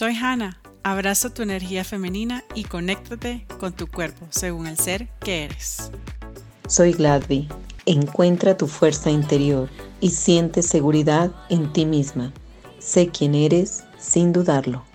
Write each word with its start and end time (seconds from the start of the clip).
Soy 0.00 0.14
Hannah. 0.14 0.58
Abraza 0.82 1.28
tu 1.28 1.42
energía 1.42 1.84
femenina 1.84 2.42
y 2.54 2.64
conéctate 2.64 3.44
con 3.58 3.74
tu 3.74 3.86
cuerpo 3.86 4.26
según 4.30 4.66
el 4.66 4.78
ser 4.78 5.08
que 5.20 5.44
eres. 5.44 5.90
Soy 6.66 6.94
Gladby. 6.94 7.50
Encuentra 7.84 8.56
tu 8.56 8.66
fuerza 8.66 9.10
interior 9.10 9.68
y 10.00 10.08
siente 10.08 10.62
seguridad 10.62 11.30
en 11.50 11.70
ti 11.74 11.84
misma. 11.84 12.32
Sé 12.78 13.08
quién 13.08 13.34
eres 13.34 13.84
sin 13.98 14.32
dudarlo. 14.32 14.86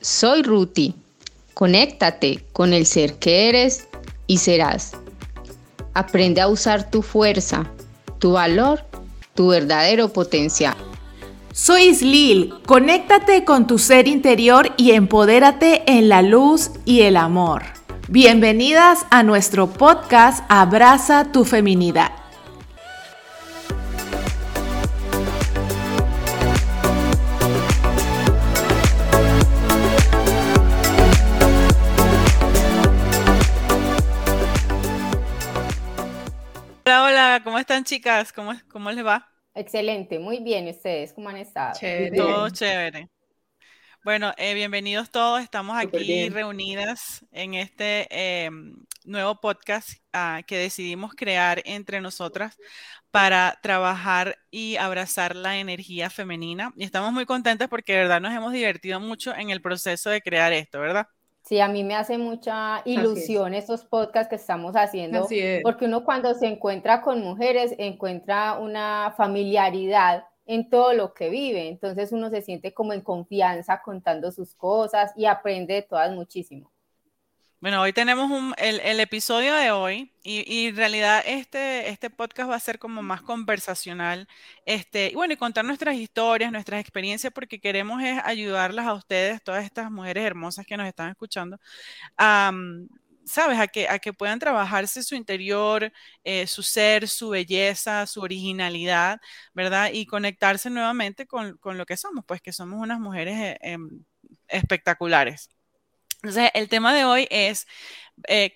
Soy 0.00 0.42
Ruti. 0.42 0.94
Conéctate 1.52 2.46
con 2.54 2.72
el 2.72 2.86
ser 2.86 3.18
que 3.18 3.50
eres 3.50 3.86
y 4.26 4.38
serás. 4.38 4.92
Aprende 5.92 6.40
a 6.40 6.48
usar 6.48 6.90
tu 6.90 7.02
fuerza, 7.02 7.70
tu 8.20 8.32
valor, 8.32 8.86
tu 9.34 9.48
verdadero 9.48 10.10
potencial. 10.10 10.93
Soy 11.56 11.82
Islil, 11.82 12.52
conéctate 12.66 13.44
con 13.44 13.68
tu 13.68 13.78
ser 13.78 14.08
interior 14.08 14.74
y 14.76 14.90
empodérate 14.90 15.84
en 15.86 16.08
la 16.08 16.20
luz 16.20 16.72
y 16.84 17.02
el 17.02 17.16
amor. 17.16 17.62
Bienvenidas 18.08 19.06
a 19.12 19.22
nuestro 19.22 19.68
podcast 19.68 20.44
Abraza 20.48 21.30
tu 21.30 21.44
feminidad. 21.44 22.10
Hola, 36.84 37.04
hola, 37.04 37.40
¿cómo 37.44 37.60
están 37.60 37.84
chicas? 37.84 38.32
¿Cómo, 38.32 38.54
cómo 38.68 38.90
les 38.90 39.06
va? 39.06 39.33
Excelente, 39.54 40.18
muy 40.18 40.40
bien. 40.40 40.68
¿Ustedes 40.68 41.12
cómo 41.12 41.28
han 41.28 41.36
estado? 41.36 41.78
Chévere. 41.78 42.16
Todo 42.16 42.50
chévere. 42.50 43.08
Bueno, 44.02 44.34
eh, 44.36 44.52
bienvenidos 44.52 45.10
todos. 45.10 45.40
Estamos 45.42 45.78
aquí 45.78 46.28
reunidas 46.28 47.24
en 47.30 47.54
este 47.54 48.06
eh, 48.10 48.50
nuevo 49.04 49.40
podcast 49.40 49.90
ah, 50.12 50.42
que 50.46 50.58
decidimos 50.58 51.14
crear 51.14 51.62
entre 51.64 52.00
nosotras 52.00 52.58
para 53.10 53.58
trabajar 53.62 54.36
y 54.50 54.76
abrazar 54.76 55.36
la 55.36 55.56
energía 55.58 56.10
femenina. 56.10 56.72
Y 56.76 56.84
estamos 56.84 57.12
muy 57.12 57.24
contentas 57.24 57.68
porque 57.68 57.92
de 57.92 58.00
verdad 58.00 58.20
nos 58.20 58.34
hemos 58.34 58.52
divertido 58.52 59.00
mucho 59.00 59.34
en 59.34 59.50
el 59.50 59.62
proceso 59.62 60.10
de 60.10 60.20
crear 60.20 60.52
esto, 60.52 60.80
¿verdad? 60.80 61.06
Sí, 61.46 61.60
a 61.60 61.68
mí 61.68 61.84
me 61.84 61.94
hace 61.94 62.16
mucha 62.16 62.80
ilusión 62.86 63.52
estos 63.52 63.84
podcasts 63.84 64.30
que 64.30 64.36
estamos 64.36 64.74
haciendo, 64.76 65.36
porque 65.60 65.84
uno 65.84 66.02
cuando 66.02 66.32
se 66.32 66.46
encuentra 66.46 67.02
con 67.02 67.20
mujeres 67.20 67.74
encuentra 67.76 68.58
una 68.58 69.12
familiaridad 69.14 70.24
en 70.46 70.70
todo 70.70 70.94
lo 70.94 71.12
que 71.12 71.28
vive, 71.28 71.68
entonces 71.68 72.12
uno 72.12 72.30
se 72.30 72.40
siente 72.40 72.72
como 72.72 72.94
en 72.94 73.02
confianza 73.02 73.82
contando 73.84 74.32
sus 74.32 74.54
cosas 74.54 75.12
y 75.16 75.26
aprende 75.26 75.74
de 75.74 75.82
todas 75.82 76.12
muchísimo. 76.12 76.73
Bueno, 77.64 77.80
hoy 77.80 77.94
tenemos 77.94 78.52
el, 78.58 79.00
episodio 79.00 79.54
de 79.54 79.70
hoy 79.70 80.12
y, 80.22 80.66
en 80.66 80.76
realidad 80.76 81.22
este, 81.24 81.88
este 81.88 82.10
podcast 82.10 82.50
va 82.50 82.56
a 82.56 82.60
ser 82.60 82.78
como 82.78 83.02
más 83.02 83.22
conversacional. 83.22 84.28
Este, 84.66 85.08
y 85.10 85.14
bueno, 85.14 85.32
y 85.32 85.38
contar 85.38 85.64
nuestras 85.64 85.96
historias, 85.96 86.52
nuestras 86.52 86.78
experiencias, 86.82 87.32
porque 87.32 87.60
queremos 87.62 88.02
es 88.02 88.20
ayudarlas 88.22 88.86
a 88.86 88.92
ustedes, 88.92 89.42
todas 89.42 89.64
estas 89.64 89.90
mujeres 89.90 90.24
hermosas 90.26 90.66
que 90.66 90.76
nos 90.76 90.86
están 90.86 91.08
escuchando, 91.08 91.58
a, 92.18 92.52
¿sabes? 93.24 93.58
A 93.58 93.98
que 93.98 94.12
puedan 94.12 94.38
trabajarse 94.38 95.02
su 95.02 95.14
interior, 95.14 95.90
eh, 96.22 96.46
su 96.46 96.62
ser, 96.62 97.08
su 97.08 97.30
belleza, 97.30 98.06
su 98.06 98.20
originalidad, 98.20 99.20
¿verdad? 99.54 99.90
Y 99.90 100.04
conectarse 100.04 100.68
nuevamente 100.68 101.26
con, 101.26 101.58
lo 101.62 101.86
que 101.86 101.96
somos, 101.96 102.26
pues 102.26 102.42
que 102.42 102.52
somos 102.52 102.78
unas 102.82 103.00
mujeres 103.00 103.38
eh, 103.38 103.58
em, 103.62 104.04
espectaculares. 104.48 105.48
Entonces, 106.24 106.50
el 106.54 106.70
tema 106.70 106.94
de 106.94 107.04
hoy 107.04 107.28
es 107.30 107.66
eh, 108.28 108.54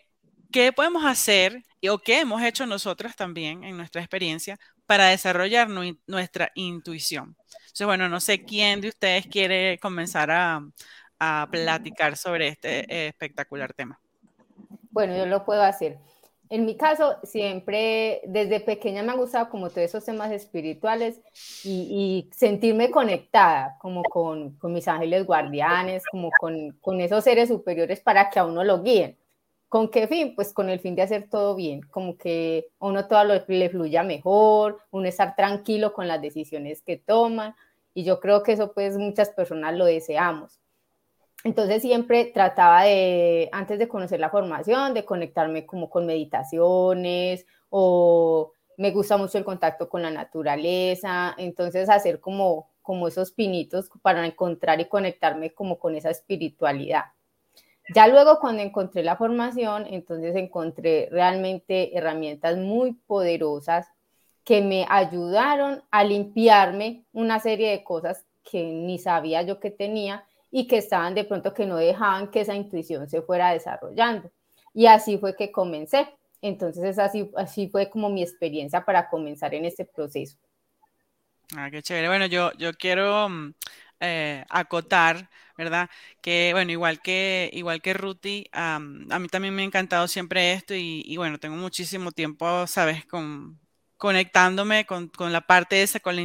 qué 0.51 0.73
podemos 0.73 1.05
hacer 1.05 1.63
o 1.87 1.99
qué 1.99 2.21
hemos 2.21 2.41
hecho 2.41 2.65
nosotras 2.65 3.15
también 3.15 3.63
en 3.63 3.77
nuestra 3.77 4.01
experiencia 4.01 4.57
para 4.87 5.09
desarrollar 5.09 5.69
nuestra 6.07 6.51
intuición. 6.55 7.37
Entonces, 7.67 7.87
bueno, 7.87 8.09
no 8.09 8.21
sé 8.21 8.43
quién 8.43 8.81
de 8.81 8.89
ustedes 8.89 9.27
quiere 9.27 9.79
comenzar 9.81 10.31
a, 10.31 10.63
platicar 11.51 12.17
sobre 12.17 12.49
este 12.49 12.91
eh, 12.91 13.09
espectacular 13.09 13.75
tema. 13.75 14.01
Bueno, 14.91 15.15
yo 15.15 15.27
lo 15.27 15.45
puedo 15.45 15.63
hacer. 15.63 15.99
En 16.51 16.65
mi 16.65 16.77
caso, 16.77 17.17
siempre 17.23 18.23
desde 18.27 18.61
pequeña 18.61 19.03
me 19.03 19.13
ha 19.13 19.17
gustado 19.17 19.51
como 19.51 19.69
todos 19.69 19.83
esos 19.85 20.05
temas 20.05 20.33
espirituales 20.33 21.21
y, 21.63 22.31
sentirme 22.33 22.91
conectada 22.91 23.77
como 23.81 24.03
con, 24.03 24.53
con, 24.57 24.73
mis 24.73 24.89
ángeles 24.89 25.27
guardianes, 25.27 26.03
como 26.11 26.31
con, 26.41 26.73
con, 26.81 27.01
esos 27.01 27.25
seres 27.25 27.49
superiores 27.49 28.01
para 28.01 28.31
que 28.31 28.39
a 28.39 28.47
uno 28.47 28.65
lo 28.65 28.83
guíen. 28.83 29.19
¿Con 29.69 29.91
qué 29.91 30.09
fin? 30.09 30.35
Pues 30.35 30.55
con 30.55 30.71
el 30.71 30.81
fin 30.81 30.95
de 30.95 31.03
hacer 31.03 31.29
todo 31.29 31.55
bien, 31.55 31.83
como 31.83 32.17
que 32.17 32.69
a 32.81 32.87
uno 32.87 33.07
todo 33.07 33.25
lo, 33.25 33.35
le 33.47 33.69
fluya 33.69 34.03
mejor, 34.03 34.79
uno 34.91 35.07
estar 35.07 35.37
tranquilo 35.37 35.93
con 35.93 36.09
las 36.09 36.23
decisiones 36.23 36.81
que 36.81 36.97
toman 36.97 37.55
y 37.93 38.05
yo 38.05 38.21
creo 38.21 38.43
que 38.43 38.53
eso 38.53 38.73
pues 38.73 38.97
muchas 38.97 39.29
personas 39.31 39.77
lo 39.77 39.85
deseamos. 39.85 40.59
Entonces 41.45 41.83
siempre 41.83 42.27
trataba 42.27 42.83
de, 42.83 43.49
antes 43.53 43.79
de 43.79 43.89
conocer 43.89 44.19
la 44.21 44.31
formación, 44.31 44.95
de 44.95 45.05
conectarme 45.05 45.67
como 45.67 45.89
con 45.89 46.05
meditaciones 46.07 47.47
o 47.71 48.53
me 48.77 48.91
gusta 48.91 49.17
mucho 49.17 49.39
el 49.39 49.45
contacto 49.45 49.89
con 49.89 50.03
la 50.03 50.11
naturaleza, 50.11 51.35
entonces 51.39 51.89
hacer 51.89 52.21
como, 52.21 52.71
como 52.83 53.09
esos 53.09 53.33
pinitos 53.33 53.91
para 54.03 54.25
encontrar 54.25 54.81
y 54.81 54.87
conectarme 54.87 55.53
como 55.53 55.79
con 55.79 55.95
esa 55.95 56.11
espiritualidad. 56.11 57.05
Ya 57.95 58.07
luego 58.07 58.39
cuando 58.39 58.63
encontré 58.63 59.03
la 59.03 59.17
formación, 59.17 59.87
entonces 59.89 60.37
encontré 60.37 61.09
realmente 61.11 61.97
herramientas 61.97 62.59
muy 62.59 62.93
poderosas 62.93 63.89
que 64.45 64.61
me 64.63 64.87
ayudaron 64.89 65.83
a 65.91 66.05
limpiarme 66.05 67.05
una 67.13 67.41
serie 67.41 67.71
de 67.71 67.85
cosas 67.85 68.27
que 68.43 68.63
ni 68.65 68.99
sabía 68.99 69.43
yo 69.43 69.59
que 69.59 69.71
tenía 69.71 70.28
y 70.51 70.67
que 70.67 70.79
estaban 70.79 71.15
de 71.15 71.25
pronto 71.25 71.53
que 71.55 71.67
no 71.67 71.77
dejaban 71.77 72.31
que 72.31 72.41
esa 72.41 72.55
intuición 72.55 73.09
se 73.09 73.23
fuera 73.23 73.53
desarrollando. 73.53 74.31
Y 74.75 74.87
así 74.87 75.19
fue 75.19 75.37
que 75.37 75.53
comencé. 75.53 76.09
Entonces 76.41 76.99
así, 76.99 77.31
así 77.37 77.69
fue 77.69 77.91
como 77.91 78.11
mi 78.11 78.23
experiencia 78.23 78.85
para 78.85 79.09
comenzar 79.09 79.55
en 79.55 79.65
este 79.65 79.85
proceso. 79.85 80.37
Ah, 81.57 81.71
qué 81.71 81.83
chévere. 81.83 82.09
Bueno, 82.09 82.27
yo, 82.27 82.53
yo 82.59 82.73
quiero 82.75 83.29
mm, 83.29 83.55
eh, 84.01 84.45
acotar, 84.51 85.31
¿verdad? 85.57 85.89
Que, 86.21 86.51
bueno, 86.53 86.71
igual 86.73 87.01
que, 87.01 87.51
igual 87.53 87.81
que 87.81 87.95
Ruti, 87.95 88.47
a 88.53 88.79
mí 88.79 89.29
también 89.29 89.55
me 89.55 89.63
ha 89.63 89.65
encantado 89.65 90.07
siempre 90.09 90.53
esto 90.53 90.75
y, 90.75 91.03
y, 91.05 91.17
bueno, 91.17 91.39
tengo 91.39 91.57
muchísimo 91.57 92.13
tiempo, 92.13 92.67
¿sabes? 92.67 93.05
Con, 93.07 93.59
conectándome 93.99 94.87
con, 94.87 95.11
la 95.33 95.43
parte 95.43 95.83
esa, 95.83 96.01
con, 96.01 96.17
la 96.17 96.23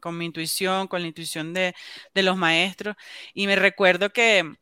con, 0.00 0.18
mi 0.18 0.24
intuición, 0.26 0.88
con 0.88 1.02
la 1.02 1.08
intuición 1.08 1.52
de, 1.54 1.74
los 2.14 2.36
maestros. 2.36 2.96
Y 3.34 3.46
me 3.46 3.56
recuerdo 3.56 4.10
que 4.12 4.56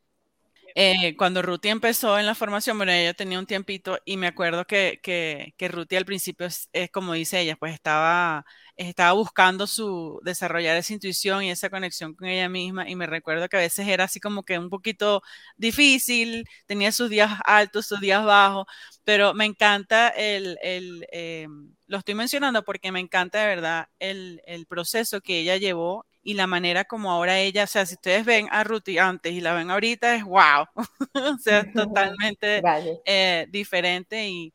eh, 0.79 1.17
cuando 1.17 1.41
Ruti 1.41 1.69
empezó 1.71 2.19
en 2.19 2.27
la 2.27 2.35
formación, 2.35 2.77
bueno, 2.77 2.93
ella 2.93 3.15
tenía 3.15 3.39
un 3.39 3.47
tiempito 3.47 3.99
y 4.05 4.19
me 4.19 4.27
acuerdo 4.27 4.67
que, 4.67 5.01
que, 5.03 5.55
que 5.57 5.69
Ruti 5.69 5.97
al 5.97 6.05
principio 6.05 6.47
es, 6.47 6.69
como 6.93 7.15
dice 7.15 7.41
ella, 7.41 7.57
pues 7.57 7.73
estaba, 7.73 8.45
estaba 8.77 9.13
buscando 9.13 9.67
su 9.67 10.21
desarrollar 10.23 10.77
esa 10.77 10.93
intuición 10.93 11.43
y 11.43 11.51
esa 11.51 11.71
conexión 11.71 12.15
con 12.15 12.29
ella 12.29 12.51
misma 12.51 12.89
y 12.91 12.95
me 12.95 13.07
recuerdo 13.07 13.49
que 13.49 13.57
a 13.57 13.61
veces 13.61 13.89
era 13.89 14.05
así 14.05 14.21
como 14.21 14.43
que 14.45 14.59
un 14.59 14.69
poquito 14.69 15.23
difícil, 15.57 16.47
tenía 16.67 16.93
sus 16.93 17.09
días 17.09 17.41
altos, 17.47 17.87
sus 17.87 18.01
días 18.01 18.23
bajos, 18.27 18.67
pero 19.03 19.33
me 19.33 19.47
encanta 19.47 20.09
el, 20.11 20.59
el 20.63 21.07
em, 21.11 21.73
lo 21.87 21.99
estoy 21.99 22.15
mencionando 22.15 22.65
porque 22.65 22.93
me 22.93 23.01
encanta 23.01 23.41
de 23.41 23.47
verdad 23.47 23.89
el, 23.99 24.67
proceso 24.69 25.21
que 25.21 25.41
ella 25.41 25.57
llevó 25.57 26.07
y 26.27 26.35
la 26.35 26.49
manera 26.49 26.85
como 26.85 27.13
ahora 27.13 27.39
ella, 27.39 27.63
o 27.63 27.67
sea, 27.69 27.87
si 27.87 27.95
ustedes 27.95 28.25
ven 28.25 28.49
a 28.51 28.65
Ruti 28.65 28.99
antes 28.99 29.33
y 29.33 29.41
la 29.41 29.55
ven 29.55 29.71
ahorita, 29.71 30.17
es 30.17 30.25
wow, 30.25 30.67
o 31.15 31.39
sea, 31.39 31.73
totalmente 31.73 32.61
eh, 33.05 33.47
diferente 33.49 34.29
y, 34.29 34.53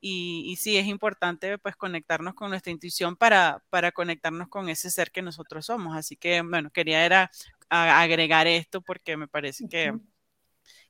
y, 0.00 0.56
sí, 0.56 0.76
es 0.76 0.86
importante 0.88 1.58
pues 1.58 1.76
conectarnos 1.76 2.34
con 2.34 2.50
nuestra 2.50 2.72
intuición 2.72 3.14
para, 3.14 3.62
para 3.70 3.92
conectarnos 3.92 4.48
con 4.48 4.68
ese 4.68 4.90
ser 4.90 5.12
que 5.12 5.22
nosotros 5.22 5.64
somos. 5.64 5.96
Así 5.96 6.16
que, 6.16 6.42
bueno, 6.42 6.70
quería 6.70 7.06
era 7.06 7.30
agregar 7.68 8.48
esto 8.48 8.80
porque 8.80 9.16
me 9.16 9.28
parece 9.28 9.68
que, 9.68 9.92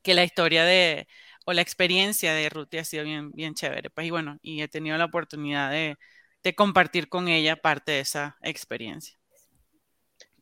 que 0.00 0.14
la 0.14 0.24
historia 0.24 0.64
de, 0.64 1.08
o 1.44 1.52
la 1.52 1.60
experiencia 1.60 2.32
de 2.32 2.48
Ruti 2.48 2.78
ha 2.78 2.84
sido 2.84 3.04
bien, 3.04 3.32
bien 3.32 3.52
chévere. 3.54 3.90
Pues 3.90 4.06
y 4.06 4.10
bueno, 4.10 4.38
y 4.40 4.62
he 4.62 4.68
tenido 4.68 4.96
la 4.96 5.04
oportunidad 5.04 5.70
de, 5.70 5.98
compartir 6.56 7.10
con 7.10 7.28
ella 7.28 7.56
parte 7.56 7.92
de 7.92 8.00
esa 8.00 8.38
experiencia. 8.40 9.21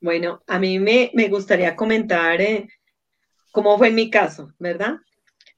Bueno, 0.00 0.42
a 0.46 0.58
mí 0.58 0.78
me, 0.78 1.10
gustaría 1.28 1.76
comentar 1.76 2.40
eh, 2.40 2.68
cómo 3.52 3.76
fue 3.78 3.88
en 3.88 3.94
mi 3.94 4.10
caso, 4.10 4.52
¿verdad? 4.58 4.96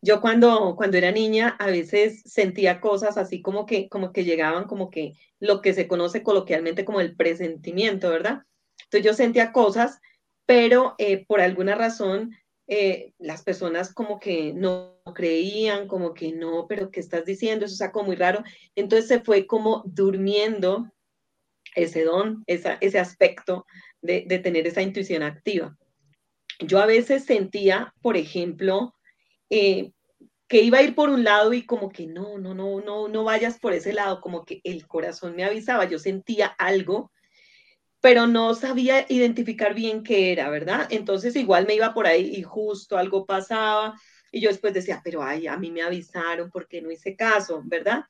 Yo 0.01 0.21
cuando, 0.21 0.75
cuando 0.77 0.97
era 0.97 1.13
niña 1.13 1.57
a 1.61 1.67
veces 1.67 2.23
sentía 2.25 2.81
cosas 2.81 3.17
así 3.17 3.41
como 3.41 3.67
que, 3.67 3.89
como 3.89 4.13
que 4.13 4.25
llegaban 4.25 4.65
como 4.65 4.91
que 4.91 5.15
lo 5.39 5.61
que 5.61 5.75
se 5.75 5.87
conoce 5.87 6.23
coloquialmente 6.23 6.85
como 6.85 7.01
el 7.01 7.15
presentimiento, 7.15 8.11
¿verdad? 8.11 8.43
Entonces 8.85 9.05
yo 9.05 9.15
sentía 9.15 9.53
cosas 9.53 10.01
pero 10.47 10.95
eh, 10.99 11.25
por 11.25 11.41
alguna 11.41 11.75
razón 11.75 12.37
eh, 12.67 13.13
las 13.19 13.43
personas 13.43 13.93
como 13.93 14.21
que 14.21 14.53
no 14.53 15.01
creían, 15.15 15.89
como 15.89 16.15
que 16.15 16.33
no, 16.33 16.67
pero 16.69 16.91
¿qué 16.91 17.01
estás 17.01 17.25
diciendo? 17.25 17.65
Eso 17.65 17.75
es 17.75 17.83
algo 17.83 18.05
muy 18.05 18.17
raro. 18.17 18.43
Entonces 18.75 19.09
se 19.09 19.21
fue 19.21 19.47
como 19.47 19.83
durmiendo 19.87 20.91
ese 21.75 22.05
don, 22.05 22.45
ese 22.47 22.99
aspecto 22.99 23.67
de, 24.03 24.39
tener 24.39 24.67
esa 24.67 24.83
intuición 24.83 25.23
activa. 25.23 25.77
Yo 26.59 26.81
a 26.81 26.87
veces 26.87 27.25
sentía, 27.25 27.95
por 28.03 28.17
ejemplo, 28.17 28.95
eh, 29.49 29.93
que 30.49 30.63
iba 30.63 30.79
a 30.79 30.83
ir 30.83 30.95
por 30.95 31.09
un 31.09 31.25
lado 31.25 31.55
y 31.55 31.65
como 31.65 31.91
que 31.91 32.07
no, 32.07 32.39
no, 32.39 32.55
no, 32.55 32.81
no, 32.81 33.09
no 33.09 33.25
vayas 33.25 33.59
por 33.59 33.73
ese 33.73 33.93
lado, 33.93 34.21
como 34.21 34.45
que 34.45 34.61
el 34.65 34.87
corazón 34.87 35.35
me 35.35 35.45
avisaba, 35.45 35.87
yo 35.87 35.99
sentía 35.99 36.47
algo, 36.47 37.11
pero 38.01 38.27
no 38.27 38.55
sabía 38.55 39.07
identificar 39.09 39.75
bien 39.75 40.03
qué 40.03 40.33
era, 40.33 40.51
¿verdad? 40.51 40.89
Entonces 40.91 41.37
igual 41.37 41.67
me 41.67 41.75
iba 41.75 41.95
por 41.95 42.07
ahí 42.07 42.35
y 42.37 42.43
justo 42.43 42.99
algo 42.99 43.25
pasaba 43.25 43.95
y 44.33 44.41
yo 44.41 44.49
después 44.49 44.75
decía, 44.75 45.01
pero 45.05 45.23
ay, 45.23 45.47
a 45.47 45.57
mí 45.57 45.71
me 45.71 45.83
avisaron 45.83 46.51
porque 46.51 46.83
no 46.83 46.91
hice 46.91 47.15
caso, 47.15 47.63
¿verdad? 47.65 48.05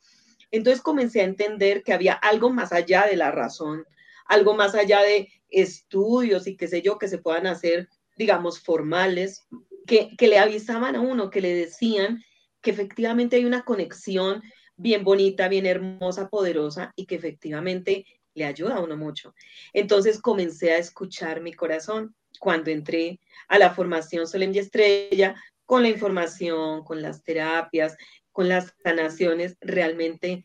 Entonces 0.51 0.83
comencé 0.83 1.21
a 1.21 1.25
entender 1.25 1.83
que 1.83 1.93
había 1.93 2.15
algo 2.15 2.51
más 2.51 2.73
allá 2.73 3.07
de 3.07 3.17
la 3.17 3.31
razón, 3.31 3.85
algo 4.27 4.55
más 4.55 4.75
allá 4.75 5.03
de 5.03 5.29
estudios 5.49 6.47
y 6.47 6.57
qué 6.57 6.69
sé 6.69 6.83
yo, 6.83 6.99
que 6.99 7.09
se 7.09 7.19
puedan 7.19 7.47
hacer, 7.47 7.89
digamos, 8.17 8.61
formales, 8.61 9.47
que, 9.87 10.11
que 10.17 10.29
le 10.29 10.39
avisaban 10.39 10.97
a 10.97 11.01
uno, 11.01 11.31
que 11.31 11.41
le 11.41 11.55
decían 11.55 12.23
que 12.61 12.71
efectivamente 12.71 13.37
hay 13.37 13.45
una 13.45 13.65
conexión 13.65 14.43
bien 14.77 15.05
bonita, 15.05 15.49
bien 15.49 15.67
hermosa, 15.67 16.29
poderosa 16.29 16.93
y 16.97 17.07
que 17.07 17.17
efectivamente 17.17 18.07
le 18.35 18.45
ayuda 18.45 18.77
a 18.77 18.81
uno 18.81 18.97
mucho. 18.97 19.35
Entonces 19.73 20.21
comencé 20.21 20.73
a 20.73 20.79
escuchar 20.79 21.41
mi 21.41 21.53
corazón 21.53 22.15
cuando 22.39 22.71
entré 22.71 23.21
a 23.49 23.59
la 23.59 23.75
formación 23.75 24.27
Solemn 24.27 24.55
y 24.55 24.59
Estrella, 24.59 25.35
con 25.67 25.83
la 25.83 25.89
información, 25.89 26.83
con 26.85 27.03
las 27.03 27.23
terapias, 27.23 27.97
con 28.33 28.49
las 28.49 28.75
sanaciones, 28.83 29.57
realmente 29.61 30.45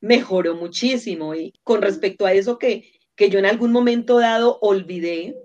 mejoró 0.00 0.54
muchísimo. 0.54 1.34
Y 1.34 1.52
con 1.62 1.82
respecto 1.82 2.26
a 2.26 2.32
eso 2.32 2.58
que, 2.58 2.95
que 3.16 3.30
yo 3.30 3.38
en 3.38 3.46
algún 3.46 3.72
momento 3.72 4.20
dado 4.20 4.58
olvidé, 4.60 5.36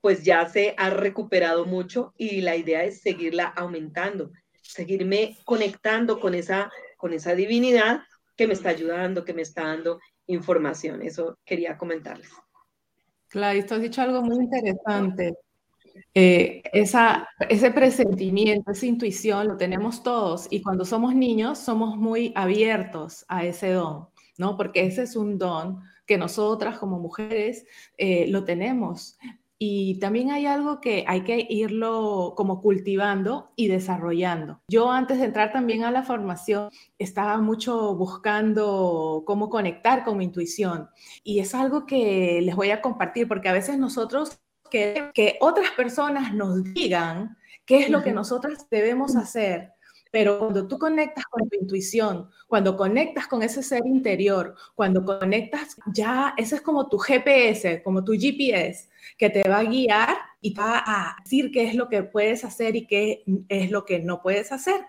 pues 0.00 0.22
ya 0.22 0.46
se 0.48 0.74
ha 0.78 0.90
recuperado 0.90 1.64
mucho 1.64 2.14
y 2.16 2.42
la 2.42 2.56
idea 2.56 2.84
es 2.84 3.00
seguirla 3.00 3.46
aumentando 3.46 4.30
seguirme 4.66 5.38
conectando 5.44 6.20
con 6.20 6.34
esa, 6.34 6.70
con 6.96 7.12
esa 7.12 7.34
divinidad 7.34 8.00
que 8.36 8.46
me 8.46 8.52
está 8.52 8.70
ayudando, 8.70 9.24
que 9.24 9.34
me 9.34 9.42
está 9.42 9.64
dando 9.64 10.00
información. 10.26 11.02
Eso 11.02 11.38
quería 11.44 11.76
comentarles. 11.76 12.30
Claro, 13.28 13.58
esto 13.58 13.74
has 13.74 13.82
dicho 13.82 14.02
algo 14.02 14.22
muy 14.22 14.44
interesante. 14.44 15.34
Eh, 16.12 16.62
esa, 16.72 17.26
ese 17.48 17.70
presentimiento, 17.70 18.70
esa 18.70 18.86
intuición 18.86 19.48
lo 19.48 19.56
tenemos 19.56 20.02
todos 20.02 20.46
y 20.50 20.60
cuando 20.60 20.84
somos 20.84 21.14
niños 21.14 21.58
somos 21.58 21.96
muy 21.96 22.32
abiertos 22.34 23.24
a 23.28 23.44
ese 23.46 23.70
don, 23.70 24.08
¿no? 24.36 24.58
Porque 24.58 24.84
ese 24.84 25.04
es 25.04 25.16
un 25.16 25.38
don 25.38 25.80
que 26.06 26.18
nosotras 26.18 26.78
como 26.78 26.98
mujeres 26.98 27.66
eh, 27.98 28.26
lo 28.28 28.44
tenemos. 28.44 29.18
Y 29.58 29.98
también 30.00 30.30
hay 30.30 30.44
algo 30.44 30.82
que 30.82 31.04
hay 31.08 31.22
que 31.22 31.46
irlo 31.48 32.34
como 32.36 32.60
cultivando 32.60 33.52
y 33.56 33.68
desarrollando. 33.68 34.60
Yo 34.68 34.90
antes 34.90 35.18
de 35.18 35.24
entrar 35.24 35.50
también 35.50 35.82
a 35.84 35.90
la 35.90 36.02
formación 36.02 36.68
estaba 36.98 37.38
mucho 37.38 37.94
buscando 37.94 39.22
cómo 39.26 39.48
conectar 39.48 40.04
con 40.04 40.18
mi 40.18 40.24
intuición 40.24 40.90
y 41.24 41.38
es 41.38 41.54
algo 41.54 41.86
que 41.86 42.40
les 42.42 42.54
voy 42.54 42.70
a 42.70 42.82
compartir 42.82 43.28
porque 43.28 43.48
a 43.48 43.54
veces 43.54 43.78
nosotros 43.78 44.38
queremos 44.70 45.12
que 45.14 45.38
otras 45.40 45.70
personas 45.70 46.34
nos 46.34 46.62
digan 46.74 47.38
qué 47.64 47.78
es 47.78 47.88
lo 47.88 48.02
que 48.02 48.12
nosotros 48.12 48.68
debemos 48.70 49.16
hacer 49.16 49.72
pero 50.18 50.38
cuando 50.38 50.66
tú 50.66 50.78
conectas 50.78 51.26
con 51.26 51.46
tu 51.46 51.58
intuición, 51.60 52.30
cuando 52.46 52.74
conectas 52.74 53.26
con 53.26 53.42
ese 53.42 53.62
ser 53.62 53.82
interior, 53.84 54.54
cuando 54.74 55.04
conectas 55.04 55.76
ya, 55.92 56.32
ese 56.38 56.54
es 56.54 56.62
como 56.62 56.88
tu 56.88 56.96
GPS, 56.96 57.82
como 57.82 58.02
tu 58.02 58.14
GPS, 58.14 58.88
que 59.18 59.28
te 59.28 59.46
va 59.46 59.58
a 59.58 59.64
guiar 59.64 60.16
y 60.40 60.54
va 60.54 60.82
a 60.86 61.16
decir 61.22 61.50
qué 61.52 61.64
es 61.64 61.74
lo 61.74 61.90
que 61.90 62.02
puedes 62.02 62.46
hacer 62.46 62.76
y 62.76 62.86
qué 62.86 63.24
es 63.50 63.70
lo 63.70 63.84
que 63.84 63.98
no 63.98 64.22
puedes 64.22 64.52
hacer. 64.52 64.86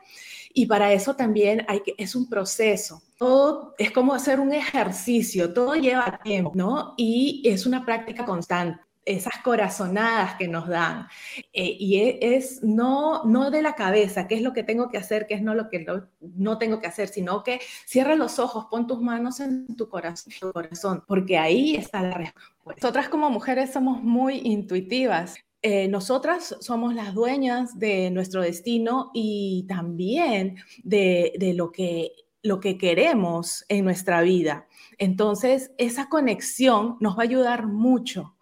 Y 0.54 0.66
para 0.66 0.94
eso 0.94 1.18
también 1.18 1.66
hay 1.68 1.82
que, 1.82 1.94
es 1.98 2.16
un 2.16 2.30
proceso. 2.30 3.04
Todo 3.18 3.76
es 3.78 3.92
como 3.92 4.14
hacer 4.14 4.40
un 4.40 4.54
ejercicio, 4.54 5.54
todo 5.54 5.76
lleva 5.76 6.22
tiempo, 6.24 6.54
¿no? 6.56 6.94
Y 6.96 7.42
es 7.44 7.66
una 7.66 7.86
práctica 7.86 8.24
constante 8.24 8.87
esas 9.08 9.42
corazonadas 9.42 10.36
que 10.36 10.48
nos 10.48 10.68
dan. 10.68 11.08
Eh, 11.54 11.76
y 11.80 11.98
e, 12.00 12.20
es, 12.22 12.62
no, 12.62 13.24
no 13.24 13.50
de 13.50 13.62
la 13.62 13.74
cabeza, 13.74 14.28
qué 14.28 14.36
es 14.36 14.42
lo 14.42 14.54
que 14.54 14.64
tengo 14.64 14.90
que 14.90 14.98
hacer, 14.98 15.26
qué 15.28 15.36
es 15.36 15.42
no 15.42 15.56
lo 15.56 15.70
que 15.70 15.86
no, 16.20 16.58
tengo 16.58 16.80
que 16.80 16.88
hacer, 16.88 17.08
sino 17.08 17.44
que 17.44 17.60
cierra 17.86 18.16
los 18.16 18.38
ojos, 18.40 18.68
pon 18.70 18.86
tus 18.86 19.02
manos 19.02 19.40
en 19.40 19.76
tu 19.76 19.88
corazón, 19.90 20.34
tu 20.40 20.52
corazón 20.52 21.04
porque 21.08 21.38
ahí 21.38 21.76
está 21.76 22.02
la 22.02 22.14
respuesta. 22.14 22.82
Nosotras 22.82 23.10
como 23.10 23.30
mujeres 23.30 23.72
somos 23.72 24.04
muy 24.04 24.42
intuitivas. 24.44 25.36
Eh, 25.62 25.88
nosotras 25.88 26.56
somos 26.60 26.94
las 26.94 27.14
dueñas 27.14 27.80
de 27.80 28.12
nuestro 28.12 28.42
destino 28.42 29.10
y 29.14 29.66
también 29.68 30.58
de, 30.84 31.34
de 31.40 31.54
lo, 31.54 31.72
que, 31.72 32.12
lo 32.44 32.60
que 32.60 32.78
queremos 32.78 33.66
en 33.70 33.86
nuestra 33.86 34.22
vida. 34.22 34.68
Entonces, 34.98 35.72
esa 35.78 36.10
conexión 36.10 36.98
nos 37.00 37.18
va 37.18 37.22
a 37.22 37.26
ayudar 37.26 37.68
mucho 37.68 38.37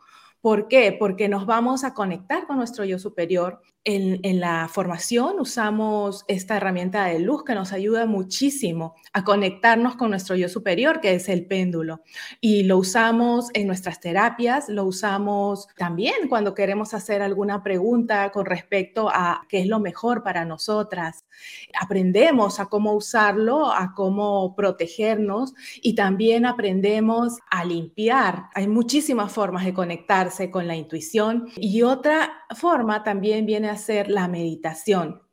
¿Por 0.45 0.67
qué? 0.67 0.95
Porque 0.99 1.27
nos 1.27 1.47
vamos 1.47 1.83
a 1.83 1.95
conectar 1.95 2.45
con 2.45 2.57
nuestro 2.57 2.85
yo 2.85 2.99
superior 2.99 3.61
en, 3.85 4.39
la 4.39 4.67
formación 4.67 5.39
usamos 5.39 6.25
esta 6.27 6.57
herramienta 6.57 7.05
de 7.05 7.19
luz 7.19 7.43
que 7.43 7.53
nos 7.53 7.71
ayuda 7.71 8.07
muchísimo 8.07 8.95
a 9.13 9.23
conectarnos 9.23 9.95
con 9.95 10.09
nuestro 10.09 10.35
yo 10.35 10.49
superior, 10.49 10.99
que 10.99 11.13
es 11.13 11.29
el 11.29 11.45
péndulo. 11.45 12.01
Y 12.41 12.63
lo 12.63 12.79
usamos 12.79 13.49
en 13.53 13.67
nuestras 13.67 13.99
terapias, 13.99 14.69
lo 14.69 14.85
usamos 14.85 15.67
también 15.77 16.27
cuando 16.29 16.55
queremos 16.55 16.95
hacer 16.95 17.21
alguna 17.21 17.61
pregunta 17.63 18.31
con 18.31 18.47
respecto 18.47 19.09
a 19.09 19.43
qué 19.47 19.59
es 19.61 19.67
lo 19.67 19.79
mejor 19.79 20.23
para 20.23 20.45
nosotras. 20.45 21.25
Aprendemos 21.79 22.59
a 22.59 22.65
cómo 22.65 22.93
usarlo, 22.93 23.71
a 23.71 23.93
cómo 23.93 24.55
protegernos 24.55 25.53
y 25.81 25.93
también 25.93 26.45
aprendemos 26.47 27.37
a 27.51 27.63
limpiar. 27.63 28.45
Hay 28.55 28.67
muchísimas 28.67 29.31
formas 29.31 29.63
de 29.63 29.73
conectarse 29.75 30.49
con 30.49 30.67
la 30.67 30.75
intuición 30.75 31.49
y 31.55 31.83
otra 31.83 32.31
forma 32.55 33.03
también 33.03 33.45
viene 33.45 33.69
a 33.69 33.74
hacer 33.75 34.09
la 34.09 34.27
meditación. 34.27 35.24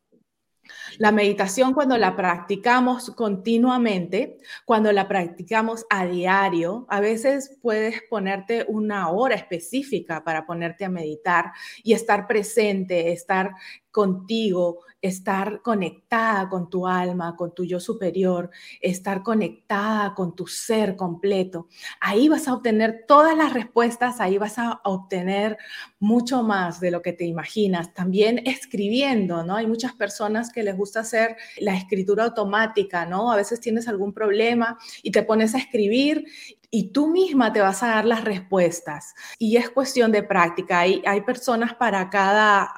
La 0.99 1.13
meditación 1.13 1.73
cuando 1.75 1.97
la 1.97 2.17
practicamos 2.17 3.11
continuamente, 3.11 4.39
cuando 4.65 4.93
la 4.93 5.09
practicamos 5.09 5.85
a 5.91 6.07
diario, 6.07 6.87
a 6.89 7.01
veces 7.01 7.59
puedes 7.61 8.03
ponerte 8.09 8.65
una 8.69 9.11
hora 9.11 9.35
específica 9.35 10.25
para 10.25 10.47
ponerte 10.47 10.85
a 10.85 10.89
meditar 10.89 11.53
y 11.83 11.93
estar 11.93 12.27
presente, 12.27 13.13
estar 13.13 13.53
contigo, 13.93 14.81
estar 15.03 15.61
conectada 15.63 16.49
con 16.49 16.71
tu 16.71 16.87
alma, 16.87 17.37
con 17.37 17.55
tu 17.55 17.65
yo 17.65 17.79
superior, 17.79 18.51
estar 18.81 19.23
conectada 19.23 20.15
con 20.15 20.35
tu 20.35 20.47
ser 20.47 20.97
completo. 20.97 21.69
Ahí 22.01 22.29
vas 22.29 22.49
a 22.49 22.55
obtener 22.55 23.05
todas 23.07 23.37
las 23.37 23.53
respuestas, 23.53 24.21
ahí 24.21 24.39
vas 24.39 24.59
a 24.59 24.81
obtener 24.85 25.59
mucho 25.99 26.43
más 26.43 26.81
de 26.81 26.91
lo 26.91 27.03
que 27.03 27.13
te 27.13 27.27
imaginas. 27.27 27.93
También 27.93 28.43
escribiendo, 28.47 29.45
¿no? 29.45 29.57
Hay 29.57 29.67
muchas 29.67 29.93
personas 29.93 30.51
que 30.51 30.63
les 30.63 30.77
gusta 30.77 30.82
hacer 31.01 31.37
la 31.59 31.77
escritura 31.77 32.25
automática, 32.25 33.07
¿no? 33.07 33.33
A 33.33 33.37
veces 33.37 33.61
tienes 33.61 33.89
algún 33.89 34.13
problema 34.13 34.79
y 35.03 35.11
te 35.11 35.23
pones 35.23 35.55
a 35.55 35.59
escribir 35.59 36.25
y 36.71 36.91
tú 36.91 37.09
misma 37.09 37.53
te 37.53 37.61
vas 37.61 37.83
a 37.83 37.89
dar 37.89 38.07
las 38.07 38.25
respuestas. 38.25 39.15
Y 39.39 39.57
es 39.57 39.71
cuestión 39.71 40.11
de 40.11 40.23
práctica. 40.23 40.81
Hay, 40.81 41.03
hay 41.07 41.21
personas 41.21 41.75
para 41.75 42.09
cada 42.09 42.73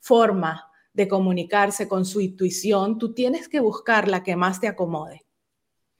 forma 0.00 0.70
de 0.92 1.08
comunicarse 1.08 1.88
con 1.88 2.04
su 2.04 2.20
intuición. 2.20 2.98
Tú 2.98 3.14
tienes 3.14 3.48
que 3.48 3.60
buscar 3.60 4.08
la 4.08 4.22
que 4.22 4.36
más 4.36 4.60
te 4.60 4.68
acomode. 4.68 5.24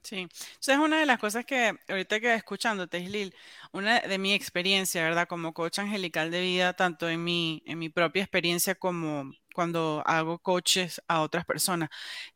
Sí, 0.01 0.27
esa 0.59 0.73
es 0.73 0.79
una 0.79 0.99
de 0.99 1.05
las 1.05 1.19
cosas 1.19 1.45
que 1.45 1.73
ahorita 1.87 2.19
que 2.19 2.33
escuchándote, 2.33 2.99
Islil, 2.99 3.35
una 3.73 3.99
de 3.99 4.17
mi 4.17 4.33
experiencia, 4.33 5.03
¿verdad? 5.03 5.27
Como 5.27 5.53
coach 5.53 5.79
angelical 5.79 6.31
de 6.31 6.41
vida, 6.41 6.73
tanto 6.73 7.09
en 7.09 7.23
mi, 7.23 7.61
en 7.65 7.79
mi 7.79 7.89
propia 7.89 8.23
experiencia 8.23 8.75
como 8.75 9.31
cuando 9.53 10.03
hago 10.05 10.39
coaches 10.39 11.01
a 11.07 11.21
otras 11.21 11.45
personas. 11.45 11.89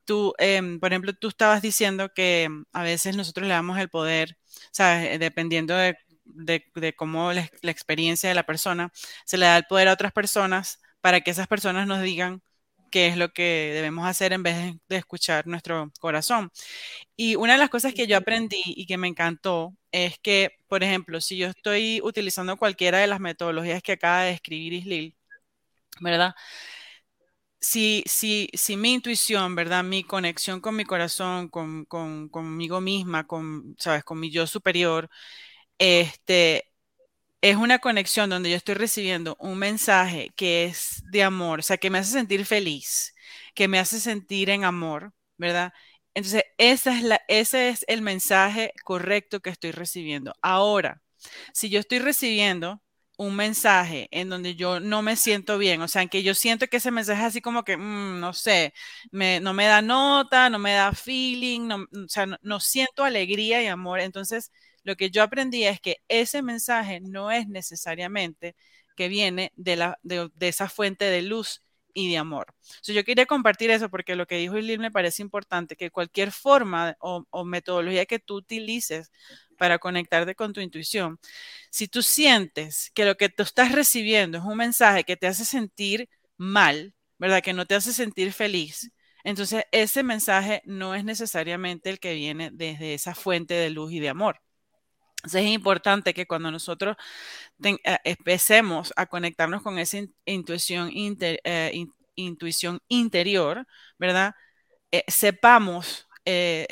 Tú, 0.06 0.34
em, 0.38 0.80
por 0.80 0.92
ejemplo, 0.92 1.14
tú 1.14 1.30
estabas 1.30 1.62
diciendo 1.62 2.10
que 2.14 2.44
em, 2.44 2.66
a 2.74 2.84
veces 2.84 3.16
nosotros 3.16 3.48
le 3.48 3.54
damos 3.54 3.78
el 3.80 3.90
poder, 3.90 4.38
¿sabes? 4.72 5.16
Eh, 5.16 5.18
dependiendo 5.20 5.76
de, 5.76 5.96
cómo 6.96 7.34
la, 7.34 7.50
la, 7.62 7.72
experiencia 7.72 8.30
de 8.30 8.36
la 8.36 8.44
persona, 8.46 8.92
se 9.26 9.38
le 9.38 9.46
da 9.46 9.58
el 9.58 9.66
poder 9.66 9.88
a 9.90 9.94
otras 9.94 10.12
personas 10.14 10.80
para 11.02 11.22
que 11.22 11.32
esas 11.32 11.48
personas 11.48 11.88
nos 11.88 12.02
digan 12.02 12.42
qué 12.94 13.08
es 13.08 13.18
lo 13.18 13.34
que 13.34 13.72
debemos 13.74 14.08
hacer 14.08 14.34
en 14.34 14.44
vez 14.44 14.76
de 14.88 14.98
escuchar 14.98 15.48
nuestro 15.48 15.92
corazón. 16.00 16.52
Y 17.16 17.36
una 17.38 17.54
de 17.54 17.60
las 17.60 17.70
cosas 17.70 17.94
que 17.96 18.08
yo 18.08 18.18
aprendí 18.18 18.62
y 18.66 18.86
que 18.86 18.98
me 18.98 19.08
encantó 19.08 19.76
es 19.92 20.20
que, 20.20 20.52
por 20.68 20.84
ejemplo, 20.84 21.22
si 21.22 21.38
yo 21.38 21.48
estoy 21.48 22.02
utilizando 22.04 22.58
cualquiera 22.58 23.00
de 23.00 23.08
las 23.08 23.20
metodologías 23.20 23.82
que 23.84 23.94
acaba 23.94 24.24
de 24.24 24.32
describir 24.32 24.74
Islil, 24.74 25.16
¿verdad? 26.02 26.36
Si, 27.64 28.04
si, 28.08 28.50
si 28.54 28.76
mi 28.78 28.94
intuición, 28.94 29.56
¿verdad? 29.56 29.84
Mi 29.86 30.04
conexión 30.04 30.60
con 30.60 30.76
mi 30.76 30.84
corazón, 30.86 31.48
con, 31.50 31.86
con, 31.86 32.28
conmigo 32.30 32.82
misma, 32.82 33.26
con, 33.26 33.76
¿sabes? 33.80 34.04
Con 34.04 34.20
mi 34.20 34.30
yo 34.32 34.46
superior, 34.48 35.10
este, 35.80 36.66
es 37.42 37.58
una 37.58 37.80
conexión 37.80 38.30
donde 38.30 38.50
yo 38.52 38.58
estoy 38.58 38.76
recibiendo 38.76 39.36
un 39.40 39.58
mensaje 39.60 40.32
que 40.38 40.66
es 40.66 41.04
de 41.12 41.24
amor, 41.24 41.60
o 41.60 41.64
sea, 41.64 41.78
que 41.78 41.90
me 41.90 42.00
hace 42.00 42.12
sentir 42.14 42.46
feliz, 42.46 43.14
que 43.56 43.68
me 43.68 43.80
hace 43.80 44.00
sentir 44.00 44.50
en 44.50 44.66
amor, 44.66 45.14
¿verdad? 45.38 45.74
Entonces, 46.16 46.44
esa 46.58 46.98
es 46.98 47.04
la, 47.04 47.22
ese 47.28 47.70
es 47.70 47.86
el 47.88 48.02
mensaje 48.02 48.74
correcto 48.86 49.42
que 49.42 49.50
estoy 49.52 49.72
recibiendo. 49.72 50.34
Ahora, 50.42 51.02
si 51.54 51.70
yo 51.70 51.80
estoy 51.80 52.00
recibiendo 52.00 52.82
un 53.18 53.36
mensaje 53.36 54.08
en 54.12 54.30
donde 54.30 54.56
yo 54.56 54.80
no 54.80 55.02
me 55.02 55.16
siento 55.16 55.58
bien, 55.58 55.82
o 55.82 55.88
sea, 55.88 56.02
en 56.02 56.10
que 56.10 56.24
yo 56.24 56.34
siento 56.36 56.68
que 56.68 56.78
ese 56.78 56.92
mensaje 56.92 57.22
es 57.22 57.28
así 57.28 57.42
como 57.42 57.64
que, 57.64 57.78
mm, 57.78 58.20
no 58.20 58.34
sé, 58.34 58.74
no 59.12 59.54
me 59.54 59.66
da 59.66 59.82
nota, 59.82 60.50
no 60.50 60.60
me 60.60 60.74
da 60.74 60.94
feeling, 60.94 61.68
no, 61.68 61.76
o 61.92 62.08
sea, 62.08 62.26
no 62.42 62.60
siento 62.60 63.04
alegría 63.04 63.62
y 63.62 63.68
amor, 63.68 64.00
entonces 64.00 64.52
lo 64.84 64.96
que 64.96 65.10
yo 65.10 65.24
aprendí 65.24 65.64
es 65.66 65.80
que 65.80 65.98
ese 66.08 66.42
mensaje 66.42 67.00
no 67.02 67.32
es 67.32 67.48
necesariamente 67.48 68.56
que 68.96 69.08
viene 69.08 69.52
de, 69.56 69.76
la, 69.76 70.00
de, 70.04 70.30
esa 70.40 70.70
fuente 70.70 71.06
de 71.06 71.22
luz 71.22 71.64
y 71.94 72.12
de 72.12 72.18
amor. 72.18 72.54
yo 72.84 73.04
quería 73.04 73.26
compartir 73.26 73.70
eso 73.72 73.90
porque 73.90 74.16
lo 74.16 74.26
que 74.28 74.38
dijo 74.38 74.58
Ilir 74.58 74.80
me 74.80 74.92
parece 74.92 75.22
importante, 75.22 75.76
que 75.76 75.92
cualquier 75.92 76.32
forma 76.32 76.98
o, 77.00 77.46
metodología 77.46 78.06
que 78.06 78.20
tú 78.20 78.36
utilices 78.36 79.12
para 79.64 79.80
conectarte 79.80 80.36
con 80.36 80.52
tu 80.52 80.60
intuición, 80.60 81.20
si 81.72 81.88
tú 81.88 82.04
sientes 82.04 82.92
que 82.94 83.06
lo 83.06 83.16
que 83.16 83.30
tú 83.30 83.44
estás 83.44 83.72
recibiendo 83.72 84.38
es 84.40 84.44
un 84.44 84.58
mensaje 84.58 85.06
que 85.06 85.16
te 85.16 85.26
hace 85.26 85.46
sentir 85.46 86.10
mal, 86.36 86.94
¿verdad? 87.18 87.42
Que 87.42 87.54
no 87.54 87.66
te 87.66 87.76
hace 87.76 87.94
sentir 87.94 88.34
feliz, 88.34 88.92
entonces 89.24 89.64
ese 89.72 90.04
mensaje 90.04 90.62
no 90.66 90.96
es 90.96 91.06
necesariamente 91.06 91.90
el 91.90 92.00
que 92.02 92.14
viene 92.14 92.50
desde 92.52 92.94
esa 92.94 93.16
fuente 93.16 93.54
de 93.54 93.70
luz 93.70 93.94
y 93.94 94.02
de 94.02 94.10
amor. 94.10 94.42
Entonces 95.20 95.44
es 95.44 95.52
importante 95.52 96.14
que 96.14 96.26
cuando 96.28 96.52
nosotros 96.52 96.98
eh, 97.64 97.78
empecemos 98.04 98.92
a 98.98 99.06
conectarnos 99.06 99.62
con 99.64 99.80
esa 99.80 100.00
intuición, 100.26 100.92
eh, 100.94 101.86
intuición 102.16 102.82
interior, 102.90 103.66
¿verdad? 103.98 104.36
Eh, 104.92 105.06
sepamos 105.08 106.10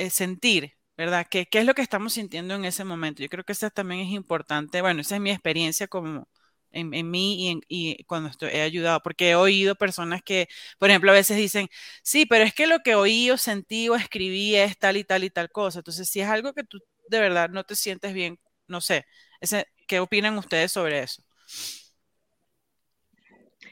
sentir, 0.10 0.75
¿verdad? 0.98 1.27
¿Qué, 1.29 1.48
¿Qué, 1.48 1.60
es 1.60 1.65
lo 1.65 1.74
que 1.74 1.81
estamos 1.81 2.13
sintiendo 2.13 2.55
en 2.55 2.65
ese 2.65 2.83
momento? 2.83 3.21
Yo 3.24 3.29
creo 3.29 3.43
que 3.43 3.53
eso 3.53 3.69
también 3.69 4.01
es 4.01 4.12
importante. 4.12 4.81
Bueno, 4.81 5.01
esa 5.01 5.15
es 5.15 5.21
mi 5.21 5.31
experiencia 5.31 5.88
como 5.88 6.27
en, 6.71 7.12
mí 7.12 7.51
y, 7.67 7.98
y 8.00 8.03
cuando 8.05 8.29
he 8.48 8.62
ayudado, 8.62 9.01
porque 9.01 9.31
he 9.31 9.36
oído 9.36 9.75
personas 9.75 10.21
que, 10.24 10.48
por 10.79 10.89
ejemplo, 10.89 11.12
a 11.12 11.15
veces 11.15 11.38
dicen, 11.38 11.67
sí, 12.03 12.25
pero 12.25 12.43
es 12.43 12.53
que 12.53 12.67
lo 12.67 12.79
que 12.79 12.95
oí 12.95 13.29
o 13.31 13.38
sentí 13.38 13.89
o 13.89 13.95
escribí 13.95 14.55
es 14.55 14.77
tal 14.77 14.98
y 14.98 15.03
tal 15.03 15.24
y 15.24 15.29
tal 15.29 15.51
cosa. 15.51 15.79
Entonces, 15.79 16.10
si 16.10 16.21
es 16.21 16.27
algo 16.27 16.53
que 16.53 16.63
tú 16.63 16.79
de 17.10 17.19
verdad 17.19 17.50
no 17.50 17.63
te 17.65 17.75
sientes 17.75 18.13
bien, 18.13 18.39
no 18.67 18.81
sé, 18.81 19.05
ese, 19.41 19.67
¿qué 19.88 20.00
opinan 20.00 20.38
ustedes 20.38 20.71
sobre 20.71 21.00
eso? 21.03 21.24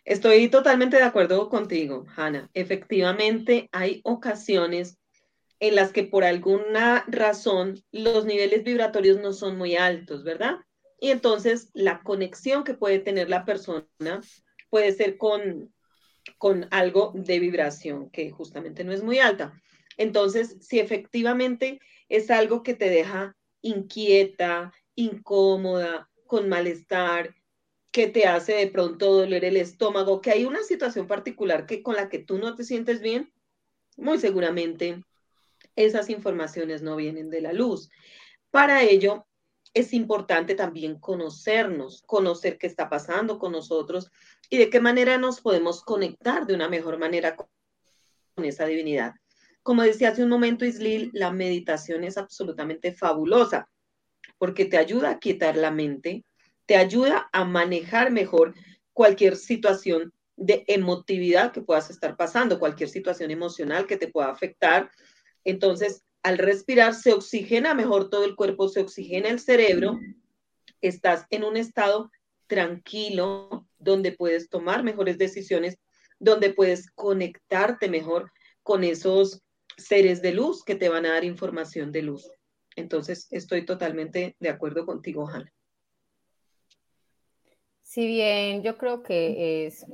Estoy 0.05 0.49
totalmente 0.49 0.97
de 0.97 1.03
acuerdo 1.03 1.49
contigo, 1.49 2.05
Hanna. 2.15 2.49
Efectivamente, 2.53 3.69
hay 3.71 4.01
ocasiones 4.03 4.97
en 5.59 5.75
las 5.75 5.91
que 5.91 6.03
por 6.03 6.23
alguna 6.23 7.03
razón 7.07 7.83
los 7.91 8.25
niveles 8.25 8.63
vibratorios 8.63 9.19
no 9.19 9.33
son 9.33 9.57
muy 9.57 9.75
altos, 9.75 10.23
¿verdad? 10.23 10.57
Y 10.99 11.11
entonces 11.11 11.69
la 11.73 12.01
conexión 12.01 12.63
que 12.63 12.73
puede 12.73 12.99
tener 12.99 13.29
la 13.29 13.45
persona 13.45 13.85
puede 14.69 14.91
ser 14.93 15.17
con, 15.17 15.73
con 16.37 16.67
algo 16.71 17.11
de 17.15 17.39
vibración 17.39 18.09
que 18.09 18.31
justamente 18.31 18.83
no 18.83 18.93
es 18.93 19.03
muy 19.03 19.19
alta. 19.19 19.53
Entonces, 19.97 20.57
si 20.61 20.79
efectivamente 20.79 21.79
es 22.07 22.31
algo 22.31 22.63
que 22.63 22.73
te 22.73 22.89
deja 22.89 23.35
inquieta, 23.61 24.73
incómoda, 24.95 26.09
con 26.25 26.47
malestar, 26.47 27.35
que 27.91 28.07
te 28.07 28.25
hace 28.25 28.53
de 28.53 28.67
pronto 28.67 29.11
doler 29.13 29.43
el 29.43 29.57
estómago, 29.57 30.21
que 30.21 30.31
hay 30.31 30.45
una 30.45 30.63
situación 30.63 31.07
particular 31.07 31.65
que 31.65 31.81
con 31.81 31.95
la 31.95 32.07
que 32.07 32.19
tú 32.19 32.37
no 32.37 32.55
te 32.55 32.63
sientes 32.63 33.01
bien, 33.01 33.33
muy 33.97 34.19
seguramente 34.19 35.03
esas 35.75 36.09
informaciones 36.09 36.81
no 36.81 36.95
vienen 36.95 37.29
de 37.29 37.41
la 37.41 37.53
luz. 37.53 37.89
Para 38.51 38.83
ello, 38.83 39.25
es 39.73 39.93
importante 39.93 40.55
también 40.55 40.99
conocernos, 40.99 42.01
conocer 42.05 42.57
qué 42.57 42.67
está 42.67 42.89
pasando 42.89 43.37
con 43.37 43.51
nosotros 43.51 44.11
y 44.49 44.57
de 44.57 44.69
qué 44.69 44.79
manera 44.79 45.17
nos 45.17 45.41
podemos 45.41 45.83
conectar 45.83 46.45
de 46.47 46.55
una 46.55 46.69
mejor 46.69 46.97
manera 46.97 47.35
con 47.35 47.47
esa 48.43 48.65
divinidad. 48.65 49.13
Como 49.61 49.83
decía 49.83 50.09
hace 50.09 50.23
un 50.23 50.29
momento 50.29 50.65
Islil, 50.65 51.11
la 51.13 51.31
meditación 51.31 52.03
es 52.03 52.17
absolutamente 52.17 52.93
fabulosa 52.93 53.69
porque 54.37 54.65
te 54.65 54.77
ayuda 54.77 55.11
a 55.11 55.19
quitar 55.19 55.55
la 55.57 55.69
mente, 55.69 56.23
te 56.65 56.75
ayuda 56.75 57.29
a 57.31 57.45
manejar 57.45 58.11
mejor 58.11 58.55
cualquier 58.93 59.35
situación 59.35 60.13
de 60.35 60.63
emotividad 60.67 61.51
que 61.51 61.61
puedas 61.61 61.89
estar 61.89 62.15
pasando, 62.15 62.59
cualquier 62.59 62.89
situación 62.89 63.29
emocional 63.29 63.85
que 63.85 63.97
te 63.97 64.07
pueda 64.07 64.29
afectar. 64.29 64.89
Entonces, 65.43 66.03
al 66.23 66.37
respirar 66.37 66.93
se 66.93 67.13
oxigena 67.13 67.73
mejor 67.73 68.09
todo 68.09 68.25
el 68.25 68.35
cuerpo, 68.35 68.69
se 68.69 68.81
oxigena 68.81 69.29
el 69.29 69.39
cerebro, 69.39 69.99
estás 70.81 71.25
en 71.29 71.43
un 71.43 71.57
estado 71.57 72.11
tranquilo 72.47 73.67
donde 73.77 74.11
puedes 74.11 74.49
tomar 74.49 74.83
mejores 74.83 75.17
decisiones, 75.17 75.77
donde 76.19 76.53
puedes 76.53 76.91
conectarte 76.91 77.89
mejor 77.89 78.31
con 78.63 78.83
esos 78.83 79.41
seres 79.77 80.21
de 80.21 80.33
luz 80.33 80.63
que 80.63 80.75
te 80.75 80.89
van 80.89 81.05
a 81.05 81.13
dar 81.13 81.23
información 81.23 81.91
de 81.91 82.01
luz. 82.01 82.29
Entonces, 82.75 83.27
estoy 83.31 83.65
totalmente 83.65 84.35
de 84.39 84.49
acuerdo 84.49 84.85
contigo, 84.85 85.27
Hanna. 85.27 85.51
Si 87.83 88.05
bien 88.05 88.61
yo 88.61 88.77
creo 88.77 89.01
que 89.01 89.65
es, 89.65 89.85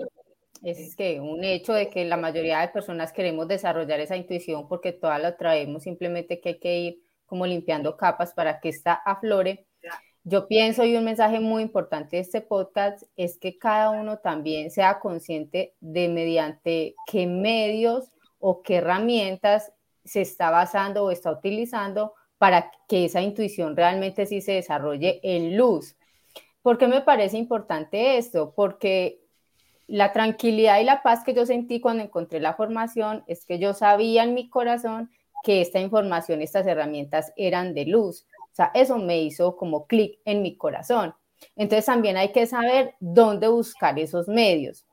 es 0.66 0.96
que 0.96 1.20
un 1.20 1.44
hecho 1.44 1.74
de 1.74 1.90
que 1.90 2.06
la 2.06 2.18
mayoría 2.18 2.62
de 2.62 2.70
personas 2.70 3.14
queremos 3.14 3.48
desarrollar 3.48 4.00
esa 4.00 4.18
intuición 4.18 4.68
porque 4.68 4.92
todas 4.92 5.22
la 5.22 5.38
traemos, 5.38 5.84
simplemente 5.84 6.42
que 6.42 6.50
hay 6.50 6.60
que 6.60 6.78
ir 6.78 7.04
como 7.28 7.46
limpiando 7.46 7.96
capas 7.98 8.34
para 8.34 8.60
que 8.60 8.70
esta 8.70 8.94
aflore. 8.94 9.68
Yo 10.24 10.48
pienso 10.48 10.84
y 10.84 10.96
un 10.96 11.06
mensaje 11.06 11.40
muy 11.40 11.62
importante 11.62 12.16
de 12.16 12.24
este 12.24 12.42
podcast 12.42 13.04
es 13.16 13.38
que 13.38 13.60
cada 13.60 13.92
uno 13.92 14.18
también 14.18 14.72
sea 14.72 15.00
consciente 15.00 15.76
de 15.82 16.10
mediante 16.10 16.96
qué 17.06 17.28
medios 17.28 18.10
o 18.40 18.64
qué 18.64 18.78
herramientas 18.78 19.72
se 20.04 20.22
está 20.22 20.50
basando 20.50 21.04
o 21.04 21.12
está 21.12 21.32
utilizando 21.32 22.14
para 22.40 22.72
que 22.88 23.06
esa 23.06 23.22
intuición 23.22 23.78
realmente 23.78 24.26
sí 24.26 24.42
se 24.42 24.54
desarrolle 24.54 25.20
en 25.22 25.58
luz. 25.58 25.96
¿Por 26.64 26.80
qué 26.80 26.88
me 26.88 27.02
parece 27.02 27.38
importante 27.38 28.18
esto? 28.18 28.54
Porque 28.56 29.25
la 29.88 30.12
tranquilidad 30.14 30.80
y 30.80 30.84
la 30.84 31.04
paz 31.04 31.24
que 31.24 31.34
yo 31.34 31.46
sentí 31.46 31.80
cuando 31.80 32.04
encontré 32.04 32.40
la 32.40 32.54
formación 32.54 33.24
es 33.28 33.46
que 33.46 33.60
yo 33.60 33.74
sabía 33.74 34.24
en 34.24 34.34
mi 34.34 34.50
corazón 34.50 35.12
que 35.44 35.62
esta 35.62 35.80
información, 35.80 36.42
estas 36.42 36.66
herramientas 36.66 37.32
eran 37.36 37.74
de 37.74 37.86
luz. 37.86 38.26
O 38.52 38.56
sea, 38.56 38.72
eso 38.74 38.98
me 38.98 39.22
hizo 39.22 39.56
como 39.56 39.86
clic 39.86 40.20
en 40.26 40.42
mi 40.42 40.58
corazón. 40.58 41.14
Entonces 41.56 41.86
también 41.86 42.18
hay 42.18 42.32
que 42.32 42.48
saber 42.48 42.96
dónde 43.00 43.48
buscar 43.48 44.00
esos 44.00 44.28
medios. 44.28 44.86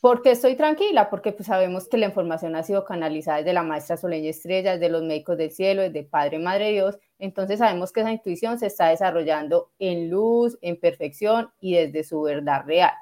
¿Por 0.00 0.22
qué 0.22 0.32
estoy 0.32 0.56
tranquila? 0.56 1.08
Porque 1.10 1.32
pues, 1.32 1.46
sabemos 1.46 1.88
que 1.88 1.98
la 1.98 2.06
información 2.06 2.54
ha 2.54 2.62
sido 2.62 2.84
canalizada 2.84 3.38
desde 3.38 3.52
la 3.52 3.62
maestra 3.62 3.96
Soleña 3.96 4.30
Estrella, 4.30 4.72
desde 4.72 4.88
los 4.88 5.02
médicos 5.02 5.36
del 5.38 5.50
cielo, 5.50 5.82
desde 5.82 6.04
Padre 6.04 6.38
Madre 6.38 6.70
Dios. 6.70 6.98
Entonces 7.18 7.58
sabemos 7.58 7.92
que 7.92 8.00
esa 8.00 8.12
intuición 8.12 8.58
se 8.58 8.66
está 8.66 8.88
desarrollando 8.88 9.70
en 9.78 10.10
luz, 10.10 10.58
en 10.60 10.78
perfección 10.78 11.50
y 11.60 11.74
desde 11.74 12.04
su 12.04 12.22
verdad 12.22 12.64
real. 12.66 12.92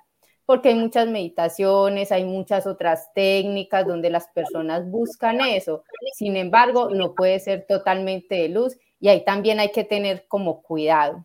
Porque 0.46 0.70
hay 0.70 0.74
muchas 0.74 1.08
meditaciones, 1.08 2.12
hay 2.12 2.24
muchas 2.24 2.66
otras 2.66 3.12
técnicas 3.14 3.86
donde 3.86 4.10
las 4.10 4.28
personas 4.28 4.88
buscan 4.90 5.40
eso. 5.40 5.84
Sin 6.14 6.36
embargo, 6.36 6.90
no 6.90 7.14
puede 7.14 7.40
ser 7.40 7.66
totalmente 7.66 8.34
de 8.34 8.48
luz 8.50 8.76
y 9.00 9.08
ahí 9.08 9.24
también 9.24 9.60
hay 9.60 9.70
que 9.72 9.84
tener 9.84 10.26
como 10.28 10.62
cuidado 10.62 11.24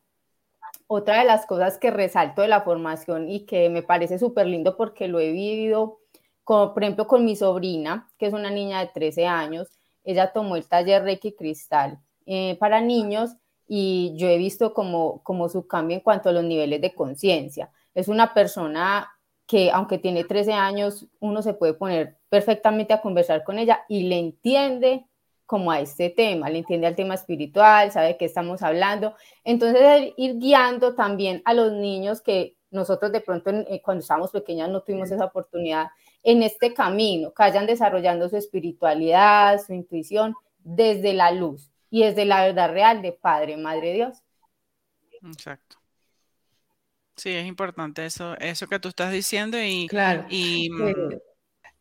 otra 0.92 1.20
de 1.20 1.26
las 1.26 1.46
cosas 1.46 1.78
que 1.78 1.92
resalto 1.92 2.42
de 2.42 2.48
la 2.48 2.62
formación 2.62 3.30
y 3.30 3.46
que 3.46 3.70
me 3.70 3.84
parece 3.84 4.18
súper 4.18 4.48
lindo 4.48 4.76
porque 4.76 5.08
lo 5.08 5.20
he 5.20 5.32
vivido, 5.32 6.00
como, 6.44 6.74
por 6.74 6.84
ejemplo, 6.84 7.08
con 7.08 7.24
mi 7.26 7.36
sobrina, 7.36 8.10
que 8.18 8.26
es 8.26 8.34
una 8.34 8.50
niña 8.50 8.80
de 8.80 8.88
13 8.88 9.28
años, 9.28 9.68
ella 10.04 10.34
tomó 10.34 10.56
el 10.56 10.68
taller 10.68 11.04
Reiki 11.04 11.34
Cristal 11.34 12.00
eh, 12.26 12.58
para 12.60 12.82
niños 12.82 13.36
y 13.68 14.14
yo 14.16 14.28
he 14.28 14.40
visto 14.40 14.74
como, 14.74 15.22
como 15.22 15.48
su 15.48 15.68
cambio 15.68 15.98
en 15.98 16.02
cuanto 16.02 16.30
a 16.30 16.32
los 16.32 16.44
niveles 16.44 16.82
de 16.82 16.96
conciencia. 16.96 17.72
Es 18.00 18.08
una 18.08 18.34
persona 18.34 19.12
que 19.46 19.72
aunque 19.72 19.98
tiene 19.98 20.24
13 20.24 20.54
años, 20.54 21.08
uno 21.20 21.42
se 21.42 21.54
puede 21.54 21.74
poner 21.74 22.18
perfectamente 22.30 22.94
a 22.94 23.02
conversar 23.02 23.44
con 23.44 23.58
ella 23.58 23.84
y 23.90 24.04
le 24.04 24.20
entiende 24.20 25.06
como 25.48 25.72
a 25.72 25.80
este 25.80 26.12
tema, 26.12 26.48
le 26.52 26.60
entiende 26.60 26.86
al 26.86 26.96
tema 26.96 27.16
espiritual, 27.16 27.92
sabe 27.92 28.10
de 28.10 28.18
qué 28.18 28.26
estamos 28.26 28.62
hablando. 28.62 29.16
Entonces, 29.44 30.14
ir 30.16 30.38
guiando 30.38 30.94
también 30.94 31.42
a 31.46 31.56
los 31.56 31.72
niños 31.72 32.22
que 32.22 32.56
nosotros 32.70 33.12
de 33.12 33.22
pronto 33.22 33.50
eh, 33.50 33.82
cuando 33.84 34.02
estábamos 34.02 34.30
pequeñas 34.30 34.70
no 34.70 34.84
tuvimos 34.84 35.10
esa 35.10 35.26
oportunidad 35.26 35.88
en 36.22 36.44
este 36.44 36.76
camino, 36.76 37.34
que 37.34 37.42
vayan 37.42 37.66
desarrollando 37.66 38.30
su 38.30 38.38
espiritualidad, 38.38 39.60
su 39.66 39.74
intuición 39.74 40.36
desde 40.60 41.14
la 41.14 41.32
luz 41.32 41.72
y 41.90 42.04
desde 42.04 42.26
la 42.26 42.46
verdad 42.46 42.72
real 42.72 43.02
de 43.02 43.14
Padre, 43.14 43.58
Madre 43.58 43.94
Dios. 43.94 44.22
Exacto. 45.24 45.79
Sí, 47.20 47.32
es 47.32 47.46
importante 47.46 48.06
eso, 48.06 48.38
eso 48.38 48.68
que 48.68 48.80
tú 48.80 48.88
estás 48.88 49.12
diciendo 49.12 49.62
y, 49.62 49.88
claro. 49.88 50.26
y 50.30 50.70
mm, 50.70 51.18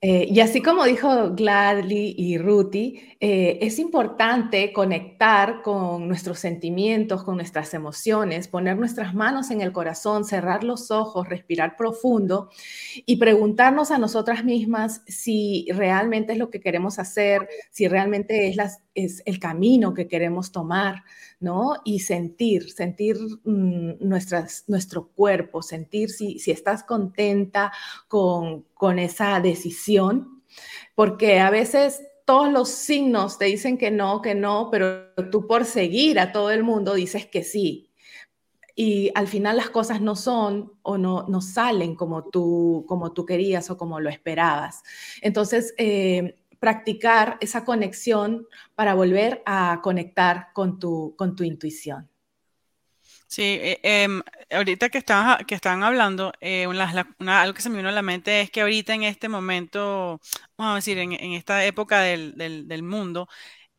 eh, 0.00 0.28
y 0.30 0.38
así 0.38 0.62
como 0.62 0.84
dijo 0.84 1.34
Gladly 1.34 2.14
y 2.16 2.38
Ruti, 2.38 3.16
eh, 3.18 3.58
es 3.60 3.80
importante 3.80 4.72
conectar 4.72 5.60
con 5.60 6.06
nuestros 6.06 6.38
sentimientos, 6.38 7.24
con 7.24 7.34
nuestras 7.34 7.74
emociones, 7.74 8.46
poner 8.46 8.76
nuestras 8.76 9.12
manos 9.12 9.50
en 9.50 9.60
el 9.60 9.72
corazón, 9.72 10.24
cerrar 10.24 10.62
los 10.62 10.92
ojos, 10.92 11.28
respirar 11.28 11.74
profundo 11.76 12.48
y 13.06 13.16
preguntarnos 13.16 13.90
a 13.90 13.98
nosotras 13.98 14.44
mismas 14.44 15.02
si 15.08 15.66
realmente 15.74 16.34
es 16.34 16.38
lo 16.38 16.48
que 16.48 16.60
queremos 16.60 17.00
hacer, 17.00 17.48
si 17.72 17.88
realmente 17.88 18.46
es, 18.50 18.56
es 18.94 19.22
el 19.26 19.40
camino 19.40 19.94
que 19.94 20.06
queremos 20.06 20.52
tomar. 20.52 21.02
¿No? 21.40 21.74
Y 21.84 22.00
sentir, 22.00 22.70
sentir 22.70 23.16
mm, 23.44 23.92
nuestro 24.00 25.08
cuerpo, 25.14 25.62
sentir 25.62 26.10
si, 26.10 26.38
si 26.38 26.50
estás 26.50 26.84
contenta 26.84 27.72
con, 28.08 28.62
con 28.74 28.98
esa 28.98 29.40
decisión, 29.40 30.42
porque 30.94 31.40
a 31.40 31.50
veces 31.50 32.02
todos 32.24 32.52
los 32.52 32.68
signos 32.68 33.38
te 33.38 33.46
dicen 33.46 33.78
que 33.78 33.90
no, 33.90 34.20
que 34.20 34.34
no, 34.34 34.68
pero 34.70 35.14
tú 35.30 35.46
por 35.46 35.64
seguir 35.64 36.20
a 36.20 36.30
todo 36.30 36.50
el 36.50 36.62
mundo 36.62 36.92
dices 36.92 37.26
que 37.26 37.42
sí. 37.42 37.90
Y 38.74 39.10
al 39.14 39.26
final 39.26 39.56
las 39.56 39.70
cosas 39.70 40.00
no 40.00 40.14
son 40.14 40.72
o 40.82 40.98
no, 40.98 41.24
no 41.26 41.40
salen 41.40 41.96
como 41.96 42.28
tú, 42.28 42.84
como 42.86 43.12
tú 43.12 43.24
querías 43.24 43.70
o 43.70 43.76
como 43.76 43.98
lo 43.98 44.10
esperabas. 44.10 44.82
Entonces, 45.20 45.74
eh, 45.78 46.37
practicar 46.58 47.38
esa 47.40 47.64
conexión 47.64 48.46
para 48.74 48.94
volver 48.94 49.42
a 49.46 49.80
conectar 49.82 50.48
con 50.52 50.78
tu, 50.78 51.14
con 51.16 51.36
tu 51.36 51.44
intuición. 51.44 52.08
Sí, 53.28 53.42
eh, 53.42 53.80
em, 53.82 54.22
ahorita 54.50 54.88
que 54.88 54.98
estaban, 54.98 55.44
que 55.44 55.54
estaban 55.54 55.82
hablando, 55.82 56.32
eh, 56.40 56.64
algo 56.64 57.54
que 57.54 57.60
se 57.62 57.68
me 57.68 57.76
vino 57.76 57.90
a 57.90 57.92
la 57.92 58.02
mente 58.02 58.40
es 58.40 58.50
que 58.50 58.62
ahorita 58.62 58.94
en 58.94 59.02
este 59.02 59.28
momento, 59.28 60.20
vamos 60.56 60.72
a 60.72 60.74
decir, 60.76 60.98
en, 60.98 61.12
esta 61.12 61.64
época 61.64 62.00
del, 62.00 62.34
del, 62.36 62.82
mundo, 62.82 63.28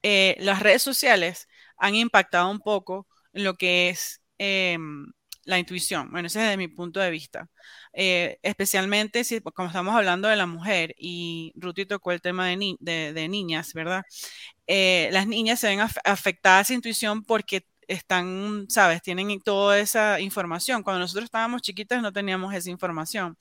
eh, 0.03 0.35
las 0.39 0.59
redes 0.61 0.83
sociales 0.83 1.47
han 1.77 1.95
impactado 1.95 2.49
un 2.51 2.59
poco 2.59 3.07
lo 3.33 3.55
que 3.55 3.89
es 3.89 4.21
em, 4.37 5.11
la 5.49 5.59
intuición. 5.59 6.11
Bueno, 6.11 6.27
ese 6.27 6.39
es 6.39 6.45
desde 6.45 6.57
mi 6.57 6.67
punto 6.67 6.99
de 6.99 7.09
vista. 7.09 7.49
Eh, 7.93 8.39
especialmente 8.43 9.23
si, 9.23 9.41
como 9.41 9.67
estamos 9.67 9.95
hablando 9.95 10.27
de 10.27 10.35
la 10.35 10.45
mujer 10.45 10.95
y 10.97 11.53
Ruti 11.55 11.85
tocó 11.87 12.11
el 12.11 12.21
tema 12.21 12.47
de, 12.47 13.27
niñas, 13.29 13.73
¿verdad? 13.73 14.03
Eh, 14.67 15.09
las 15.11 15.27
niñas 15.27 15.59
se 15.59 15.67
ven 15.67 15.79
afectadas 16.05 16.69
a 16.69 16.73
intuición 16.73 17.23
porque 17.23 17.65
están, 17.87 18.67
sabes, 18.69 19.01
tienen 19.01 19.41
toda 19.41 19.79
esa 19.79 20.19
información. 20.19 20.83
Cuando 20.83 20.99
nosotros 20.99 21.25
estábamos 21.25 21.61
chiquitas 21.63 22.01
no 22.01 22.13
teníamos 22.13 22.53
esa 22.53 22.69
información. 22.69 23.37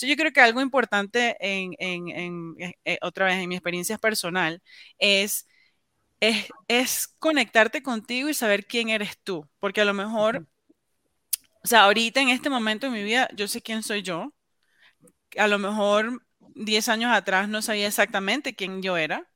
yo 0.00 0.16
creo 0.16 0.32
que 0.32 0.40
algo 0.40 0.60
importante 0.60 1.36
eh, 1.40 2.98
otra 3.02 3.26
vez 3.26 3.36
en 3.36 3.48
mi 3.48 3.56
experiencia 3.56 3.98
personal 3.98 4.62
es, 4.98 5.46
es, 6.20 6.46
es, 6.68 7.08
conectarte 7.18 7.82
contigo 7.82 8.28
y 8.28 8.34
saber 8.34 8.66
quién 8.66 8.90
eres 8.90 9.18
tú, 9.22 9.48
porque 9.60 9.80
a 9.82 9.84
lo 9.84 9.94
mejor 9.94 10.46
o 11.62 11.66
sea, 11.68 11.84
ahorita 11.84 12.20
en 12.20 12.30
este 12.30 12.50
momento 12.50 12.86
de 12.86 12.92
mi 12.92 13.02
vida, 13.02 13.28
yo 13.34 13.48
sé 13.48 13.62
quién 13.62 13.82
soy 13.82 14.02
yo. 14.02 14.32
A 15.38 15.46
lo 15.48 15.58
mejor 15.58 16.26
10 16.54 16.88
años 16.88 17.12
atrás 17.12 17.48
no 17.48 17.62
sabía 17.62 17.86
exactamente 17.86 18.54
quién 18.54 18.82
yo 18.82 18.96
era. 18.96 19.28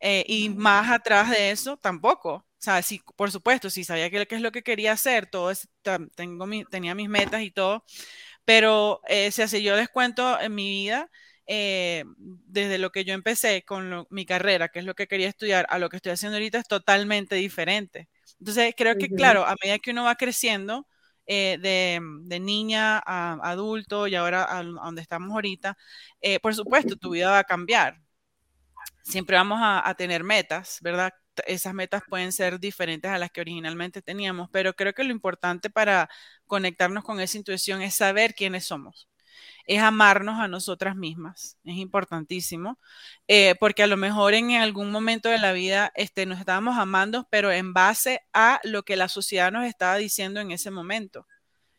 Eh, 0.00 0.24
y 0.28 0.50
más 0.50 0.90
atrás 0.90 1.30
de 1.30 1.50
eso 1.50 1.76
tampoco. 1.78 2.34
O 2.34 2.44
sea, 2.66 2.82
sí, 2.82 3.00
por 3.16 3.30
supuesto, 3.30 3.70
sí 3.70 3.84
sabía 3.84 4.10
qué, 4.10 4.26
es 4.28 4.40
lo 4.40 4.52
que 4.52 4.62
quería 4.62 4.92
hacer, 4.92 5.26
todo 5.26 5.52
tengo 6.14 6.46
tenía 6.70 6.94
mis 6.94 7.08
metas 7.08 7.42
y 7.42 7.50
todo, 7.50 7.84
pero 8.44 9.02
eh, 9.08 9.30
si 9.30 9.42
así 9.42 9.62
yo 9.62 9.76
les 9.76 9.88
cuento 9.88 10.40
en 10.40 10.54
mi 10.54 10.68
vida, 10.70 11.10
eh, 11.46 12.04
desde 12.16 12.78
lo 12.78 12.90
que 12.90 13.04
yo 13.04 13.14
empecé 13.14 13.62
con 13.64 14.06
mi 14.10 14.26
carrera, 14.26 14.68
que 14.68 14.80
es 14.80 14.84
lo 14.84 14.94
que 14.94 15.06
quería 15.06 15.28
estudiar, 15.28 15.66
a 15.70 15.78
lo 15.78 15.88
que 15.90 15.96
estoy 15.96 16.12
haciendo 16.12 16.36
ahorita 16.36 16.58
es 16.58 16.68
totalmente 16.68 17.36
diferente. 17.36 18.08
Entonces, 18.40 18.74
creo 18.76 18.96
que, 18.98 19.08
claro, 19.10 19.46
a 19.46 19.54
medida 19.62 19.78
que 19.78 19.92
uno 19.92 20.04
va 20.04 20.16
creciendo, 20.16 20.86
eh, 21.26 21.58
de, 21.60 22.40
niña 22.40 22.98
a 23.04 23.38
adulto 23.42 24.06
y 24.06 24.14
ahora 24.14 24.46
a, 24.48 24.62
donde 24.62 25.02
estamos 25.02 25.32
ahorita, 25.32 25.76
eh, 26.20 26.40
por 26.40 26.54
supuesto, 26.54 26.96
tu 26.96 27.10
vida 27.10 27.30
va 27.30 27.40
a 27.40 27.44
cambiar. 27.44 28.00
Siempre 29.02 29.36
vamos 29.36 29.58
a, 29.62 29.94
tener 29.96 30.24
metas, 30.24 30.78
¿verdad? 30.82 31.12
Esas 31.46 31.74
metas 31.74 32.02
pueden 32.08 32.32
ser 32.32 32.58
diferentes 32.60 33.10
a 33.10 33.18
las 33.18 33.30
que 33.30 33.40
originalmente 33.40 34.02
teníamos, 34.02 34.48
pero 34.50 34.74
creo 34.74 34.94
que 34.94 35.04
lo 35.04 35.12
importante 35.12 35.70
para 35.70 36.08
conectarnos 36.46 37.04
con 37.04 37.20
esa 37.20 37.38
intuición 37.38 37.82
es 37.82 37.94
saber 37.94 38.34
quiénes 38.34 38.66
somos 38.66 39.08
es 39.66 39.82
amarnos 39.82 40.38
a 40.40 40.48
nosotras 40.48 40.96
mismas. 40.96 41.58
Es 41.64 41.76
importantísimo, 41.76 42.78
eh, 43.28 43.54
porque 43.60 43.82
a 43.82 43.86
lo 43.86 43.96
mejor 43.96 44.34
en 44.34 44.52
algún 44.52 44.90
momento 44.90 45.28
de 45.28 45.38
la 45.38 45.52
vida 45.52 45.92
este, 45.94 46.26
nos 46.26 46.38
estábamos 46.38 46.78
amando, 46.78 47.26
pero 47.30 47.50
en 47.52 47.72
base 47.72 48.22
a 48.32 48.60
lo 48.64 48.84
que 48.84 48.96
la 48.96 49.08
sociedad 49.08 49.52
nos 49.52 49.66
estaba 49.66 49.96
diciendo 49.96 50.40
en 50.40 50.52
ese 50.52 50.70
momento. 50.70 51.26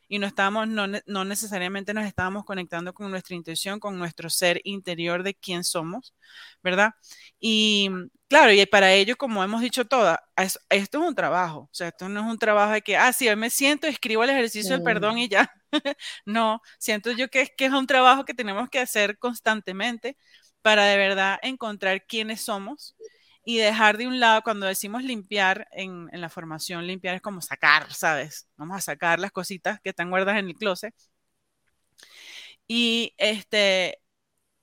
Y 0.09 0.19
no, 0.19 0.27
estábamos, 0.27 0.67
no, 0.69 0.87
no 1.05 1.25
necesariamente 1.25 1.93
nos 1.93 2.05
estábamos 2.05 2.45
conectando 2.45 2.93
con 2.93 3.11
nuestra 3.11 3.35
intuición, 3.35 3.79
con 3.79 3.99
nuestro 3.99 4.29
ser 4.29 4.61
interior 4.63 5.21
de 5.23 5.35
quién 5.35 5.65
somos, 5.65 6.13
¿verdad? 6.63 6.93
Y 7.39 7.89
claro, 8.29 8.53
y 8.53 8.65
para 8.67 8.93
ello, 8.93 9.17
como 9.17 9.43
hemos 9.43 9.61
dicho 9.61 9.85
todas, 9.85 10.17
esto 10.37 10.59
es 10.69 11.07
un 11.07 11.15
trabajo, 11.15 11.59
o 11.59 11.69
sea, 11.73 11.89
esto 11.89 12.07
no 12.07 12.21
es 12.21 12.25
un 12.25 12.37
trabajo 12.37 12.73
de 12.73 12.81
que, 12.81 12.95
ah, 12.95 13.11
sí, 13.11 13.27
hoy 13.27 13.35
me 13.35 13.49
siento, 13.49 13.87
escribo 13.87 14.23
el 14.23 14.29
ejercicio 14.29 14.73
del 14.75 14.83
perdón 14.83 15.17
y 15.17 15.27
ya. 15.27 15.51
no, 16.25 16.61
siento 16.79 17.11
yo 17.11 17.29
que 17.29 17.47
que 17.57 17.65
es 17.65 17.71
un 17.73 17.87
trabajo 17.87 18.25
que 18.25 18.33
tenemos 18.33 18.69
que 18.69 18.79
hacer 18.79 19.17
constantemente 19.19 20.17
para 20.61 20.85
de 20.85 20.97
verdad 20.97 21.39
encontrar 21.43 22.05
quiénes 22.05 22.41
somos 22.41 22.95
y 23.45 23.57
dejar 23.57 23.97
de 23.97 24.07
un 24.07 24.19
lado, 24.19 24.41
cuando 24.43 24.65
decimos 24.67 25.03
limpiar 25.03 25.67
en, 25.71 26.09
en, 26.11 26.19
la 26.21 26.29
formación, 26.29 26.85
limpiar 26.85 27.15
es 27.15 27.21
como 27.21 27.41
sacar, 27.41 27.93
¿sabes? 27.93 28.49
Vamos 28.57 28.77
a 28.77 28.81
sacar 28.81 29.19
las 29.19 29.31
cositas 29.31 29.79
que 29.81 29.91
están 29.91 30.09
guardadas 30.09 30.39
en 30.39 30.47
el 30.49 30.55
closet. 30.55 30.93
Y 32.67 33.13
este, 33.17 33.99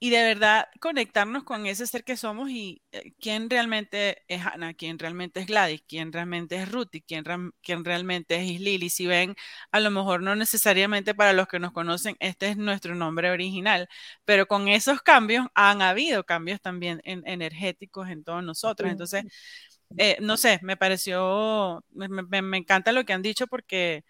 y 0.04 0.10
de 0.10 0.22
verdad 0.22 0.68
conectarnos 0.80 1.44
con 1.44 1.64
ese 1.64 1.86
ser 1.86 2.04
que 2.04 2.18
somos 2.18 2.50
y 2.50 2.82
eh, 2.92 3.14
quién 3.20 3.48
realmente 3.48 4.22
es 4.28 4.44
Ana, 4.44 4.74
quién 4.74 4.98
realmente 4.98 5.40
es 5.40 5.46
Gladys, 5.46 5.82
quién 5.88 6.12
realmente 6.12 6.56
es 6.56 6.70
Ruth 6.70 6.90
y 6.92 7.00
quién, 7.00 7.24
quién 7.62 7.86
realmente 7.86 8.36
es 8.36 8.60
Lily. 8.60 8.90
Si 8.90 9.06
ven, 9.06 9.34
a 9.72 9.80
lo 9.80 9.90
mejor 9.90 10.20
no 10.22 10.36
necesariamente 10.36 11.14
para 11.14 11.32
los 11.32 11.48
que 11.48 11.58
nos 11.58 11.72
conocen, 11.72 12.16
este 12.20 12.48
es 12.50 12.58
nuestro 12.58 12.94
nombre 12.94 13.30
original, 13.30 13.88
pero 14.26 14.46
con 14.46 14.68
esos 14.68 15.00
cambios 15.00 15.46
han 15.54 15.80
habido 15.80 16.24
cambios 16.24 16.60
también 16.60 17.00
energéticos 17.04 18.10
en 18.10 18.24
todos 18.24 18.44
nosotros. 18.44 18.90
Entonces, 18.90 19.24
eh, 19.96 20.18
no 20.20 20.36
sé, 20.36 20.60
me 20.62 20.76
pareció, 20.76 21.82
me, 21.92 22.58
encanta 22.58 22.92
lo 22.92 23.04
que 23.06 23.14
han 23.14 23.22
dicho 23.22 23.46
porque 23.46 24.04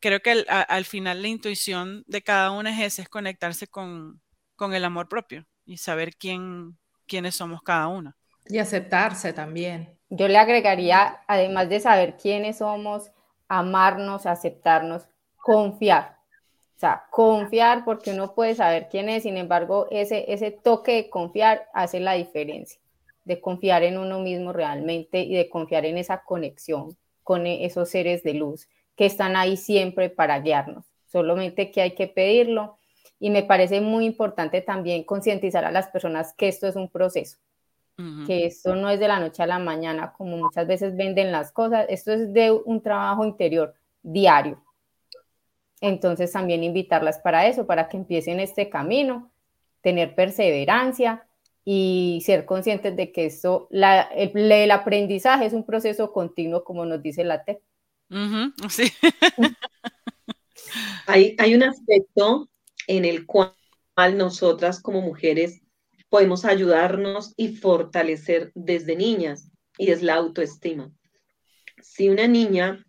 creo 0.00 0.20
que 0.20 0.44
al 0.48 0.84
final 0.84 1.22
la 1.22 1.28
intuición 1.28 2.04
de 2.06 2.22
cada 2.22 2.52
uno 2.52 2.68
es 2.68 2.78
ese, 2.80 3.02
es 3.02 3.08
conectarse 3.08 3.66
con 3.66 4.22
con 4.58 4.74
el 4.74 4.84
amor 4.84 5.08
propio 5.08 5.46
y 5.64 5.76
saber 5.76 6.16
quién, 6.16 6.76
quiénes 7.06 7.36
somos 7.36 7.62
cada 7.62 7.86
uno. 7.86 8.14
Y 8.46 8.58
aceptarse 8.58 9.32
también. 9.32 9.96
Yo 10.10 10.26
le 10.26 10.36
agregaría, 10.36 11.20
además 11.28 11.68
de 11.68 11.78
saber 11.78 12.16
quiénes 12.16 12.58
somos, 12.58 13.12
amarnos, 13.46 14.26
aceptarnos, 14.26 15.06
confiar. 15.36 16.18
O 16.76 16.80
sea, 16.80 17.04
confiar 17.10 17.84
porque 17.84 18.10
uno 18.10 18.34
puede 18.34 18.56
saber 18.56 18.88
quién 18.90 19.08
es, 19.08 19.22
sin 19.22 19.36
embargo, 19.36 19.86
ese, 19.90 20.32
ese 20.32 20.50
toque 20.50 20.92
de 20.92 21.10
confiar 21.10 21.68
hace 21.72 22.00
la 22.00 22.14
diferencia, 22.14 22.80
de 23.24 23.40
confiar 23.40 23.84
en 23.84 23.96
uno 23.96 24.18
mismo 24.18 24.52
realmente 24.52 25.20
y 25.20 25.36
de 25.36 25.48
confiar 25.48 25.84
en 25.84 25.98
esa 25.98 26.24
conexión 26.24 26.96
con 27.22 27.46
esos 27.46 27.90
seres 27.90 28.24
de 28.24 28.34
luz 28.34 28.68
que 28.96 29.06
están 29.06 29.36
ahí 29.36 29.56
siempre 29.56 30.10
para 30.10 30.40
guiarnos. 30.40 30.84
Solamente 31.06 31.70
que 31.70 31.80
hay 31.80 31.94
que 31.94 32.08
pedirlo 32.08 32.78
y 33.20 33.30
me 33.30 33.42
parece 33.42 33.80
muy 33.80 34.04
importante 34.04 34.60
también 34.60 35.04
concientizar 35.04 35.64
a 35.64 35.72
las 35.72 35.88
personas 35.88 36.34
que 36.34 36.48
esto 36.48 36.66
es 36.66 36.76
un 36.76 36.88
proceso, 36.88 37.38
que 38.26 38.46
esto 38.46 38.76
no 38.76 38.88
es 38.90 39.00
de 39.00 39.08
la 39.08 39.18
noche 39.18 39.42
a 39.42 39.46
la 39.46 39.58
mañana, 39.58 40.12
como 40.12 40.36
muchas 40.36 40.68
veces 40.68 40.96
venden 40.96 41.32
las 41.32 41.50
cosas, 41.50 41.86
esto 41.88 42.12
es 42.12 42.32
de 42.32 42.52
un 42.52 42.80
trabajo 42.80 43.24
interior 43.24 43.74
diario. 44.02 44.62
Entonces 45.80 46.30
también 46.30 46.62
invitarlas 46.62 47.18
para 47.18 47.48
eso, 47.48 47.66
para 47.66 47.88
que 47.88 47.96
empiecen 47.96 48.38
este 48.38 48.68
camino, 48.68 49.32
tener 49.80 50.14
perseverancia 50.14 51.26
y 51.64 52.22
ser 52.24 52.44
conscientes 52.44 52.94
de 52.94 53.10
que 53.10 53.26
esto, 53.26 53.66
la, 53.70 54.02
el, 54.02 54.70
aprendizaje 54.70 55.46
es 55.46 55.52
un 55.52 55.66
proceso 55.66 56.12
continuo, 56.12 56.62
como 56.62 56.86
nos 56.86 57.02
dice 57.02 57.24
la 57.24 57.42
TEC. 57.42 57.60
sí. 58.70 58.92
hay, 61.06 61.34
hay 61.36 61.54
un 61.54 61.64
aspecto 61.64 62.48
en 62.88 63.04
el 63.04 63.26
cual 63.26 63.54
nosotras 64.16 64.80
como 64.80 65.00
mujeres 65.00 65.60
podemos 66.08 66.44
ayudarnos 66.44 67.34
y 67.36 67.54
fortalecer 67.54 68.50
desde 68.54 68.96
niñas, 68.96 69.50
y 69.76 69.92
es 69.92 70.02
la 70.02 70.14
autoestima. 70.14 70.90
Si 71.80 72.08
una 72.08 72.26
niña 72.26 72.84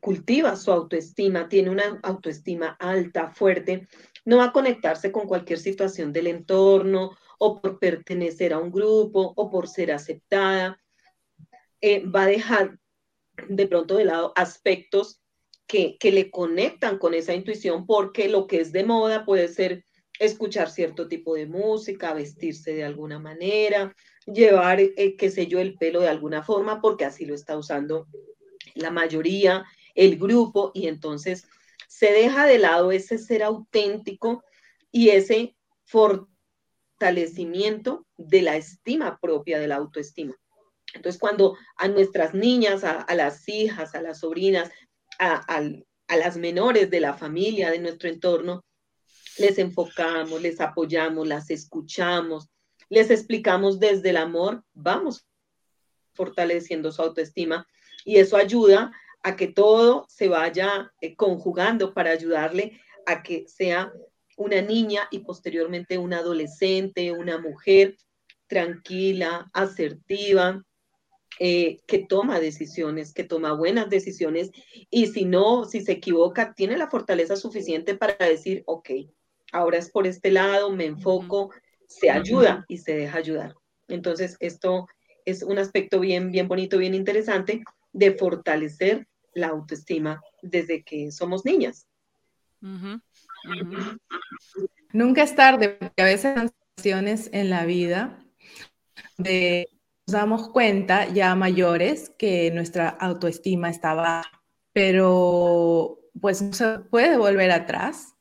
cultiva 0.00 0.56
su 0.56 0.70
autoestima, 0.70 1.48
tiene 1.48 1.70
una 1.70 1.98
autoestima 2.02 2.76
alta, 2.78 3.32
fuerte, 3.32 3.88
no 4.24 4.38
va 4.38 4.44
a 4.46 4.52
conectarse 4.52 5.10
con 5.10 5.26
cualquier 5.26 5.58
situación 5.58 6.12
del 6.12 6.28
entorno 6.28 7.16
o 7.38 7.60
por 7.60 7.78
pertenecer 7.78 8.52
a 8.52 8.58
un 8.58 8.70
grupo 8.70 9.32
o 9.34 9.50
por 9.50 9.66
ser 9.66 9.90
aceptada. 9.90 10.80
Eh, 11.80 12.06
va 12.06 12.22
a 12.22 12.26
dejar 12.26 12.78
de 13.48 13.66
pronto 13.66 13.96
de 13.96 14.04
lado 14.04 14.32
aspectos 14.36 15.20
que, 15.70 15.96
le 16.10 16.30
conectan 16.30 16.98
con 16.98 17.14
esa 17.14 17.32
intuición 17.32 17.86
porque 17.86 18.28
lo 18.28 18.48
que 18.48 18.60
es 18.60 18.72
de 18.72 18.82
moda 18.82 19.24
puede 19.24 19.46
ser 19.46 19.84
escuchar 20.18 20.68
cierto 20.68 21.06
tipo 21.06 21.34
de 21.34 21.46
música, 21.46 22.12
vestirse 22.12 22.74
de 22.74 22.82
alguna 22.82 23.20
manera, 23.20 23.94
llevar, 24.26 24.80
eh, 24.80 25.14
qué 25.16 25.30
sé 25.30 25.46
yo, 25.46 25.60
el 25.60 25.76
pelo 25.76 26.00
de 26.00 26.08
alguna 26.08 26.42
forma, 26.42 26.80
porque 26.80 27.04
así 27.04 27.24
lo 27.24 27.36
está 27.36 27.56
usando 27.56 28.08
la 28.74 28.90
mayoría, 28.90 29.64
el 29.94 30.18
grupo, 30.18 30.72
y 30.74 30.88
entonces 30.88 31.46
se 31.88 32.10
deja 32.12 32.46
de 32.46 32.58
lado 32.58 32.90
ese 32.90 33.16
ser 33.16 33.44
auténtico 33.44 34.42
y 34.90 35.10
ese 35.10 35.54
fortalecimiento 35.84 38.08
de 38.16 38.42
la 38.42 38.56
estima 38.56 39.20
propia, 39.20 39.60
de 39.60 39.68
la 39.68 39.76
autoestima. 39.76 40.34
Entonces, 40.94 41.20
cuando 41.20 41.56
a 41.76 41.86
nuestras 41.86 42.34
niñas, 42.34 42.82
a, 42.82 43.06
las 43.14 43.48
hijas, 43.48 43.94
a 43.94 44.02
las 44.02 44.18
sobrinas, 44.20 44.72
a 45.20 46.16
las 46.16 46.36
menores 46.36 46.90
de 46.90 47.00
la 47.00 47.14
familia, 47.14 47.70
de 47.70 47.78
nuestro 47.78 48.08
entorno, 48.08 48.64
les 49.38 49.58
enfocamos, 49.58 50.40
les 50.40 50.60
apoyamos, 50.60 51.26
las 51.26 51.50
escuchamos, 51.50 52.48
les 52.88 53.10
explicamos 53.10 53.78
desde 53.78 54.10
el 54.10 54.16
amor, 54.16 54.64
vamos 54.72 55.26
fortaleciendo 56.14 56.90
su 56.92 57.02
autoestima 57.02 57.66
y 58.04 58.16
eso 58.16 58.36
ayuda 58.36 58.92
a 59.22 59.36
que 59.36 59.46
todo 59.46 60.06
se 60.08 60.28
vaya 60.28 60.92
eh, 61.00 61.14
conjugando 61.14 61.94
para 61.94 62.10
ayudarle 62.10 62.80
a 63.06 63.22
que 63.22 63.46
sea 63.48 63.92
una 64.36 64.60
niña 64.62 65.02
y 65.10 65.20
posteriormente 65.20 65.98
una 65.98 66.18
adolescente, 66.18 67.12
una 67.12 67.38
mujer 67.38 67.96
tranquila, 68.46 69.50
asertiva, 69.52 70.64
eh, 71.38 71.78
que 71.86 71.98
toma 71.98 72.40
decisiones, 72.40 73.14
que 73.14 73.24
toma 73.24 73.52
buenas 73.52 73.88
decisiones 73.88 74.50
y 74.90 75.06
si 75.06 75.24
no, 75.24 75.64
si 75.64 75.80
se 75.80 75.92
equivoca, 75.92 76.54
tiene 76.54 76.76
la 76.76 76.90
fortaleza 76.90 77.36
suficiente 77.36 77.94
para 77.94 78.16
decir, 78.18 78.62
ok, 78.66 78.90
ahora 79.52 79.78
es 79.78 79.90
por 79.90 80.06
este 80.06 80.30
lado, 80.30 80.70
me 80.70 80.86
enfoco, 80.86 81.50
se 81.86 82.10
ayuda 82.10 82.64
y 82.68 82.78
se 82.78 82.94
deja 82.94 83.18
ayudar. 83.18 83.54
Entonces, 83.88 84.36
esto 84.40 84.86
es 85.24 85.42
un 85.42 85.58
aspecto 85.58 86.00
bien, 86.00 86.30
bien 86.30 86.48
bonito, 86.48 86.78
bien 86.78 86.94
interesante 86.94 87.62
de 87.92 88.12
fortalecer 88.12 89.08
la 89.34 89.48
autoestima 89.48 90.20
desde 90.42 90.82
que 90.82 91.10
somos 91.10 91.44
niñas. 91.44 91.86
Nunca 94.92 95.22
es 95.22 95.34
tarde, 95.34 95.70
porque 95.70 96.02
a 96.02 96.04
veces 96.04 96.36
hay 96.36 96.48
situaciones 96.76 97.30
en 97.32 97.50
la 97.50 97.64
vida 97.64 98.24
de 99.16 99.68
nos 100.10 100.20
damos 100.20 100.48
cuenta 100.48 101.06
ya 101.06 101.36
mayores 101.36 102.10
que 102.18 102.50
nuestra 102.50 102.88
autoestima 102.88 103.70
está 103.70 103.94
baja, 103.94 104.42
pero 104.72 106.00
pues 106.20 106.42
no 106.42 106.52
se 106.52 106.80
puede 106.80 107.16
volver 107.16 107.52
atrás. 107.52 108.16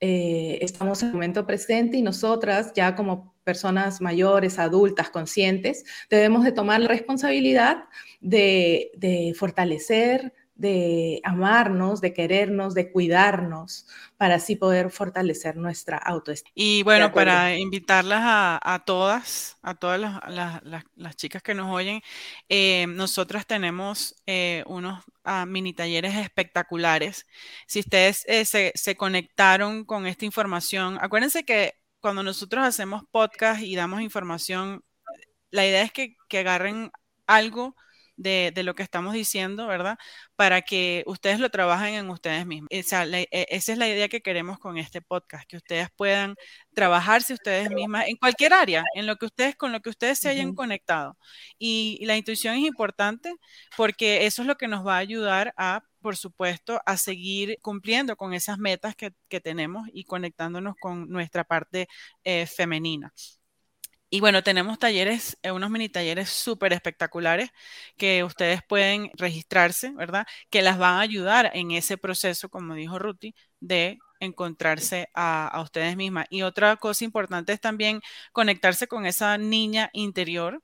Eh, 0.00 0.58
estamos 0.62 1.02
en 1.02 1.08
el 1.08 1.14
momento 1.14 1.46
presente 1.46 1.98
y 1.98 2.02
nosotras 2.02 2.72
ya 2.74 2.94
como 2.96 3.34
personas 3.44 4.00
mayores, 4.00 4.58
adultas, 4.58 5.10
conscientes, 5.10 5.84
debemos 6.08 6.44
de 6.44 6.52
tomar 6.52 6.80
la 6.80 6.88
responsabilidad 6.88 7.84
de, 8.22 8.90
de 8.96 9.34
fortalecer, 9.36 10.32
de 10.54 11.20
amarnos, 11.24 12.00
de 12.00 12.12
querernos, 12.12 12.74
de 12.74 12.92
cuidarnos, 12.92 13.86
para 14.16 14.36
así 14.36 14.54
poder 14.54 14.90
fortalecer 14.90 15.56
nuestra 15.56 15.98
autoestima. 15.98 16.52
Y 16.54 16.82
bueno, 16.84 17.12
para 17.12 17.56
invitarlas 17.56 18.20
a, 18.22 18.82
todas, 18.86 19.58
a 19.62 19.74
todas 19.74 20.00
las, 20.00 21.16
chicas 21.16 21.42
que 21.42 21.54
nos 21.54 21.70
oyen, 21.70 22.02
eh, 22.48 22.86
nosotras 22.88 23.46
tenemos 23.46 24.14
eh, 24.26 24.62
unos 24.66 25.02
ah, 25.24 25.44
mini 25.44 25.72
talleres 25.72 26.14
espectaculares. 26.14 27.26
Si 27.66 27.80
ustedes 27.80 28.24
eh, 28.28 28.44
se, 28.44 28.96
conectaron 28.96 29.84
con 29.84 30.06
esta 30.06 30.24
información, 30.24 30.98
acuérdense 31.00 31.44
que 31.44 31.74
cuando 31.98 32.22
nosotros 32.22 32.64
hacemos 32.64 33.02
podcast 33.10 33.62
y 33.62 33.74
damos 33.74 34.02
información, 34.02 34.84
la 35.50 35.66
idea 35.66 35.82
es 35.82 35.90
que, 35.90 36.16
que 36.28 36.38
agarren 36.38 36.92
algo 37.26 37.74
de, 38.16 38.52
lo 38.62 38.74
que 38.74 38.82
estamos 38.82 39.14
diciendo, 39.14 39.66
¿verdad? 39.66 39.98
Para 40.36 40.62
que 40.62 41.04
ustedes 41.06 41.40
lo 41.40 41.50
trabajen 41.50 41.94
en 41.94 42.10
ustedes 42.10 42.46
mismos. 42.46 42.68
E, 42.70 42.80
esa 42.80 43.72
es 43.72 43.78
la 43.78 43.88
idea 43.88 44.08
que 44.08 44.20
queremos 44.22 44.58
con 44.58 44.78
este 44.78 45.00
podcast, 45.02 45.48
que 45.48 45.56
ustedes 45.56 45.88
puedan 45.96 46.36
trabajarse 46.74 47.34
ustedes 47.34 47.70
mismas 47.70 48.06
en 48.08 48.16
cualquier 48.16 48.52
área, 48.52 48.84
en 48.94 49.06
lo 49.06 49.16
que 49.16 49.26
ustedes, 49.26 49.56
con 49.56 49.72
lo 49.72 49.80
que 49.80 49.90
ustedes 49.90 50.18
se 50.18 50.28
hayan 50.28 50.54
conectado. 50.54 51.16
Y, 51.58 52.04
la 52.04 52.16
intuición 52.16 52.56
es 52.56 52.64
importante 52.64 53.34
porque 53.76 54.26
eso 54.26 54.42
es 54.42 54.48
lo 54.48 54.56
que 54.56 54.68
nos 54.68 54.86
va 54.86 54.96
a 54.96 54.98
ayudar 54.98 55.54
a 55.56 55.82
por 56.02 56.16
supuesto, 56.18 56.82
a 56.84 56.98
seguir 56.98 57.58
cumpliendo 57.62 58.16
con 58.16 58.34
esas 58.34 58.58
metas 58.58 58.94
que, 58.94 59.12
tenemos 59.40 59.88
y 59.92 60.04
conectándonos 60.04 60.76
con 60.78 61.08
nuestra 61.08 61.44
parte 61.44 61.88
eh, 62.24 62.46
femenina. 62.46 63.12
Y 64.14 64.20
bueno, 64.20 64.44
tenemos 64.44 64.78
talleres, 64.78 65.36
eh, 65.42 65.50
unos 65.50 65.70
mini 65.70 65.88
talleres 65.88 66.28
súper 66.30 66.72
espectaculares 66.72 67.50
que 67.96 68.22
ustedes 68.22 68.62
pueden 68.62 69.10
registrarse, 69.14 69.90
¿verdad? 69.90 70.24
Que 70.50 70.62
las 70.62 70.78
van 70.78 70.98
a 70.98 71.00
ayudar 71.00 71.50
en 71.52 71.72
ese 71.72 71.98
proceso, 71.98 72.48
como 72.48 72.74
dijo 72.74 73.00
Ruti, 73.00 73.34
de 73.58 73.98
encontrarse 74.20 75.08
a, 75.14 75.60
ustedes 75.64 75.96
mismas. 75.96 76.26
Y 76.30 76.42
otra 76.42 76.76
cosa 76.76 77.04
importante 77.04 77.52
es 77.52 77.60
también 77.60 78.00
conectarse 78.30 78.86
con 78.86 79.04
esa 79.04 79.36
niña 79.36 79.90
interior, 79.92 80.62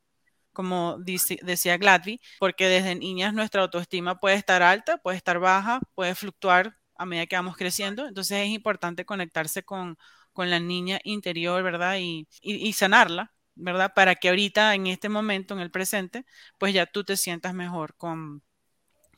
como 0.52 0.98
decía 1.00 1.76
Gladby, 1.76 2.20
porque 2.38 2.68
desde 2.68 2.94
niñas 2.94 3.34
nuestra 3.34 3.62
autoestima 3.62 4.20
puede 4.20 4.36
estar 4.36 4.62
alta, 4.62 4.98
puede 4.98 5.16
estar 5.16 5.40
baja, 5.40 5.80
puede 5.96 6.14
fluctuar 6.14 6.76
a 6.96 7.04
medida 7.04 7.26
que 7.26 7.34
vamos 7.36 7.56
creciendo. 7.56 8.06
Entonces 8.06 8.38
es 8.46 8.48
importante 8.50 9.04
conectarse 9.04 9.64
con, 9.64 9.96
la 10.36 10.60
niña 10.60 11.00
interior, 11.04 11.62
¿verdad? 11.62 11.98
y 11.98 12.72
sanarla, 12.72 13.32
¿verdad? 13.54 13.92
Para 13.94 14.14
que 14.16 14.28
ahorita, 14.28 14.74
en 14.74 14.86
este 14.86 15.08
momento, 15.08 15.54
en 15.54 15.60
el 15.60 15.70
presente, 15.70 16.24
pues 16.58 16.74
ya 16.74 16.86
tú 16.86 17.04
te 17.04 17.16
sientas 17.16 17.54
mejor 17.54 17.94
con, 17.96 18.42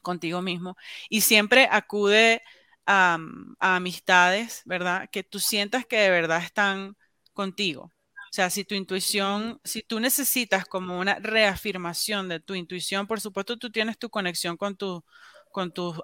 contigo 0.02 0.42
mismo. 0.42 0.76
Y 1.08 1.22
siempre 1.22 1.68
acude 1.70 2.42
a, 2.86 3.18
amistades, 3.60 4.62
¿verdad? 4.66 5.08
Que 5.10 5.22
tú 5.22 5.38
sientas 5.40 5.86
que 5.86 5.96
de 5.98 6.10
verdad 6.10 6.42
están 6.42 6.96
contigo. 7.32 7.84
O 7.84 8.34
sea, 8.34 8.50
si 8.50 8.64
tu 8.64 8.74
intuición, 8.74 9.60
si 9.64 9.82
tú 9.82 10.00
necesitas 10.00 10.64
como 10.66 10.98
una 10.98 11.16
reafirmación 11.16 12.28
de 12.28 12.40
tu 12.40 12.54
intuición, 12.54 13.06
por 13.06 13.20
supuesto 13.20 13.58
tú 13.58 13.70
tienes 13.70 13.98
tu 13.98 14.10
conexión 14.10 14.56
con 14.56 14.76
tu, 14.76 15.04
con 15.52 15.72
tus 15.72 16.00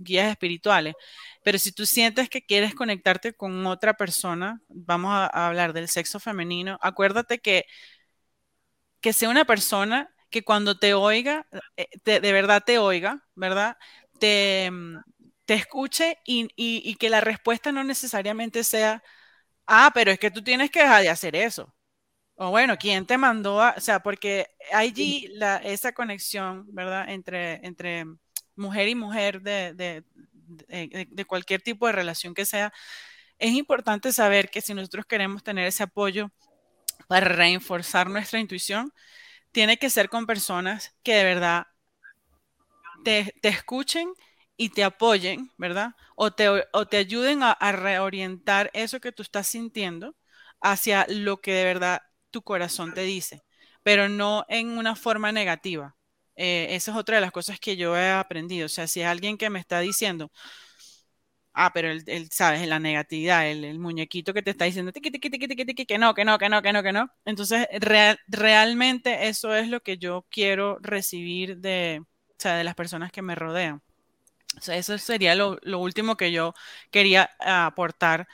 guías 0.00 0.30
espirituales. 0.30 0.94
Pero 1.44 1.58
si 1.58 1.72
tú 1.72 1.86
sientes 1.86 2.28
que 2.28 2.44
quieres 2.44 2.74
conectarte 2.74 3.34
con 3.34 3.66
otra 3.66 3.94
persona, 3.94 4.60
vamos 4.68 5.12
a, 5.12 5.26
hablar 5.46 5.72
del 5.72 5.88
sexo 5.88 6.20
femenino, 6.20 6.78
acuérdate 6.82 7.38
que, 7.40 7.66
que 9.00 9.12
sea 9.12 9.28
una 9.28 9.44
persona 9.44 10.12
que 10.30 10.44
cuando 10.44 10.78
te 10.78 10.94
oiga, 10.94 11.46
eh, 11.76 11.88
de 12.04 12.32
verdad 12.32 12.62
te 12.64 12.78
oiga, 12.78 13.24
¿verdad? 13.34 13.76
Te, 14.18 14.70
mm, 14.70 14.98
te 15.48 15.54
escuche 15.54 16.18
y, 16.26 16.50
y, 16.56 16.94
que 16.96 17.08
la 17.08 17.22
respuesta 17.22 17.72
no 17.72 17.82
necesariamente 17.82 18.64
sea, 18.64 19.02
ah, 19.66 19.90
pero 19.94 20.10
es 20.12 20.18
que 20.18 20.30
tú 20.30 20.42
tienes 20.44 20.70
que 20.70 20.82
dejar 20.82 21.02
de 21.02 21.10
hacer 21.10 21.36
eso. 21.36 21.74
O 22.36 22.50
bueno, 22.50 22.76
¿quién 22.78 23.06
te 23.06 23.18
mandó 23.18 23.62
a, 23.62 23.74
o 23.76 23.80
sea, 23.80 24.00
porque 24.00 24.48
allí 24.72 25.28
la, 25.34 25.58
esa 25.58 25.92
conexión, 25.92 26.66
¿verdad? 26.74 27.10
Entre, 27.10 27.54
entre 27.66 28.06
mujer 28.58 28.88
y 28.88 28.94
mujer 28.94 29.42
de, 29.42 29.74
de, 29.74 31.24
cualquier 31.26 31.62
tipo 31.62 31.86
de 31.86 31.92
relación 31.92 32.34
que 32.34 32.44
sea, 32.46 32.72
es 33.38 33.52
importante 33.52 34.12
saber 34.12 34.50
que 34.50 34.60
si 34.60 34.74
nosotros 34.74 35.06
queremos 35.06 35.42
tener 35.42 35.66
ese 35.66 35.84
apoyo 35.84 36.30
para 37.08 37.28
reforzar 37.28 38.10
nuestra 38.10 38.40
intuición, 38.40 38.92
tiene 39.52 39.78
que 39.78 39.90
ser 39.90 40.08
con 40.08 40.26
personas 40.26 40.94
que 41.02 41.14
de 41.14 41.24
verdad 41.24 41.66
te, 43.04 43.34
te 43.40 43.48
escuchen 43.48 44.12
y 44.58 44.70
te 44.70 44.84
apoyen, 44.84 45.50
¿verdad? 45.56 45.94
O 46.16 46.32
te, 46.32 46.48
o 46.48 46.86
te 46.86 46.96
ayuden 46.98 47.42
a, 47.42 47.56
reorientar 47.72 48.70
eso 48.74 49.00
que 49.00 49.12
tú 49.12 49.22
estás 49.22 49.46
sintiendo 49.46 50.16
hacia 50.60 51.06
lo 51.08 51.40
que 51.40 51.52
de 51.52 51.64
verdad 51.64 52.02
tu 52.30 52.42
corazón 52.42 52.92
te 52.92 53.02
dice, 53.02 53.44
pero 53.84 54.08
no 54.08 54.44
en 54.48 54.76
una 54.76 54.96
forma 54.96 55.30
negativa. 55.32 55.96
Eh, 56.40 56.68
esa 56.76 56.92
es 56.92 56.96
otra 56.96 57.16
de 57.16 57.20
las 57.20 57.32
cosas 57.32 57.58
que 57.58 57.76
yo 57.76 57.96
he 57.96 58.10
aprendido. 58.12 58.66
O 58.66 58.68
sea, 58.68 58.86
si 58.86 59.00
es 59.00 59.06
alguien 59.06 59.36
que 59.36 59.50
me 59.50 59.58
está 59.58 59.80
diciendo, 59.80 60.30
ah, 61.52 61.72
pero 61.74 61.90
él, 61.90 62.28
sabes, 62.30 62.66
la 62.68 62.78
negatividad, 62.78 63.50
el, 63.50 63.78
muñequito 63.80 64.32
que 64.32 64.42
te 64.42 64.50
está 64.52 64.64
diciendo, 64.64 64.92
que 64.92 65.98
no, 65.98 66.14
que 66.14 66.24
no, 66.24 66.38
que 66.38 66.48
no, 66.48 66.62
que 66.62 66.72
no, 66.72 66.82
que 66.82 66.92
no. 66.92 67.10
Entonces, 67.24 67.66
realmente 68.28 69.28
eso 69.28 69.54
es 69.54 69.68
lo 69.68 69.80
que 69.80 69.98
yo 69.98 70.26
quiero 70.30 70.78
recibir 70.80 71.58
de, 71.58 72.04
de 72.42 72.64
las 72.64 72.74
personas 72.76 73.10
que 73.10 73.22
me 73.22 73.34
rodean. 73.34 73.82
O 74.56 74.60
sea, 74.60 74.76
eso 74.76 74.96
sería 74.98 75.34
lo, 75.34 75.58
último 75.78 76.16
que 76.16 76.30
yo 76.32 76.54
quería 76.90 77.30
aportar 77.40 78.28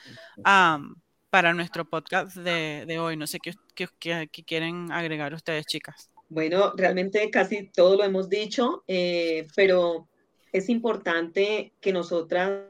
para 1.31 1.55
nuestro 1.55 1.87
podcast 1.87 2.37
de, 2.37 2.99
hoy. 2.99 3.17
No 3.17 3.27
sé 3.27 3.41
qué, 3.41 3.55
qué, 3.75 4.29
quieren 4.29 4.93
agregar 4.93 5.33
ustedes, 5.35 5.65
chicas. 5.67 6.11
Bueno, 6.35 6.73
realmente 6.75 7.31
casi 7.31 7.69
todo 7.69 7.97
lo 7.97 8.03
hemos 8.03 8.29
dicho, 8.29 8.83
eh, 8.89 9.47
pero 9.55 10.09
es 10.53 10.69
importante 10.69 11.73
que 11.81 11.93
nosotras 11.93 12.65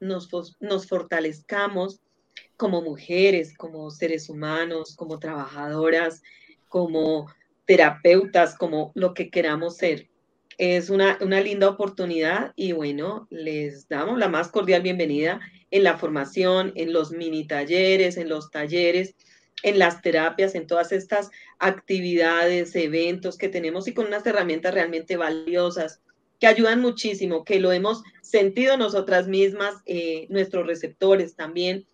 nos, 0.00 0.28
fortalezcamos 0.88 2.00
como 2.56 2.82
mujeres, 2.82 3.56
como 3.56 3.88
seres 3.92 4.28
humanos, 4.28 4.96
como 4.96 5.20
trabajadoras, 5.20 6.24
como 6.66 7.32
terapeutas, 7.66 8.56
como 8.56 8.90
lo 8.96 9.14
que 9.14 9.30
queramos 9.30 9.76
ser. 9.76 10.08
Es 10.58 10.90
una, 10.90 11.18
una, 11.20 11.40
linda 11.40 11.68
oportunidad 11.68 12.52
y 12.56 12.72
bueno, 12.72 13.28
les 13.30 13.88
damos 13.88 14.18
la 14.18 14.26
más 14.26 14.48
cordial 14.48 14.82
bienvenida 14.82 15.38
en 15.70 15.84
la 15.84 15.98
formación, 15.98 16.72
en 16.74 16.92
los 16.92 17.12
mini 17.12 17.46
talleres, 17.46 18.16
en 18.16 18.28
los 18.28 18.50
talleres, 18.50 19.14
en 19.62 19.78
las 19.78 20.02
terapias, 20.02 20.54
en 20.54 20.66
todas 20.66 20.92
estas 20.92 21.30
actividades, 21.58 22.74
eventos 22.76 23.36
que 23.36 23.48
tenemos 23.48 23.88
y 23.88 23.94
con 23.94 24.06
unas 24.06 24.26
herramientas 24.26 24.74
realmente 24.74 25.16
valiosas 25.16 26.00
que 26.38 26.46
ayudan 26.46 26.80
muchísimo, 26.80 27.44
que 27.44 27.58
lo 27.58 27.72
hemos 27.72 28.02
sentido 28.22 28.76
nosotras 28.76 29.26
mismas, 29.26 29.74
eh, 29.86 30.26
nuestros 30.30 30.66
receptores 30.66 31.34
también. 31.34 31.86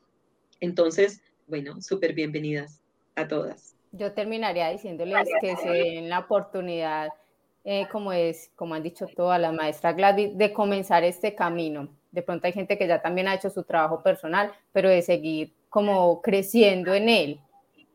Entonces, 0.61 1.22
bueno, 1.46 1.81
súper 1.81 2.12
bienvenidas 2.12 2.81
a 3.16 3.27
todas. 3.27 3.74
Yo 3.92 4.12
terminaría 4.12 4.68
diciéndoles 4.70 5.29
que 5.40 5.57
se 5.57 5.68
den 5.68 6.09
la 6.09 6.20
oportunidad, 6.20 7.09
eh, 7.64 7.87
como 7.90 8.12
es, 8.12 8.50
como 8.57 8.74
han 8.74 8.83
dicho 8.83 9.07
todas 9.07 9.40
las 9.40 9.55
maestras 9.55 9.96
Gladys, 9.96 10.37
de 10.37 10.53
comenzar 10.53 11.05
este 11.05 11.35
camino. 11.35 11.88
De 12.11 12.22
pronto 12.22 12.46
hay 12.46 12.53
gente 12.53 12.77
que 12.77 12.87
ya 12.87 13.00
también 13.00 13.29
ha 13.29 13.35
hecho 13.35 13.50
su 13.50 13.62
trabajo 13.62 14.03
personal, 14.03 14.53
pero 14.72 14.88
de 14.88 15.00
seguir 15.00 15.55
como 15.70 16.20
creciendo 16.22 16.92
en 16.94 17.09
él, 17.09 17.40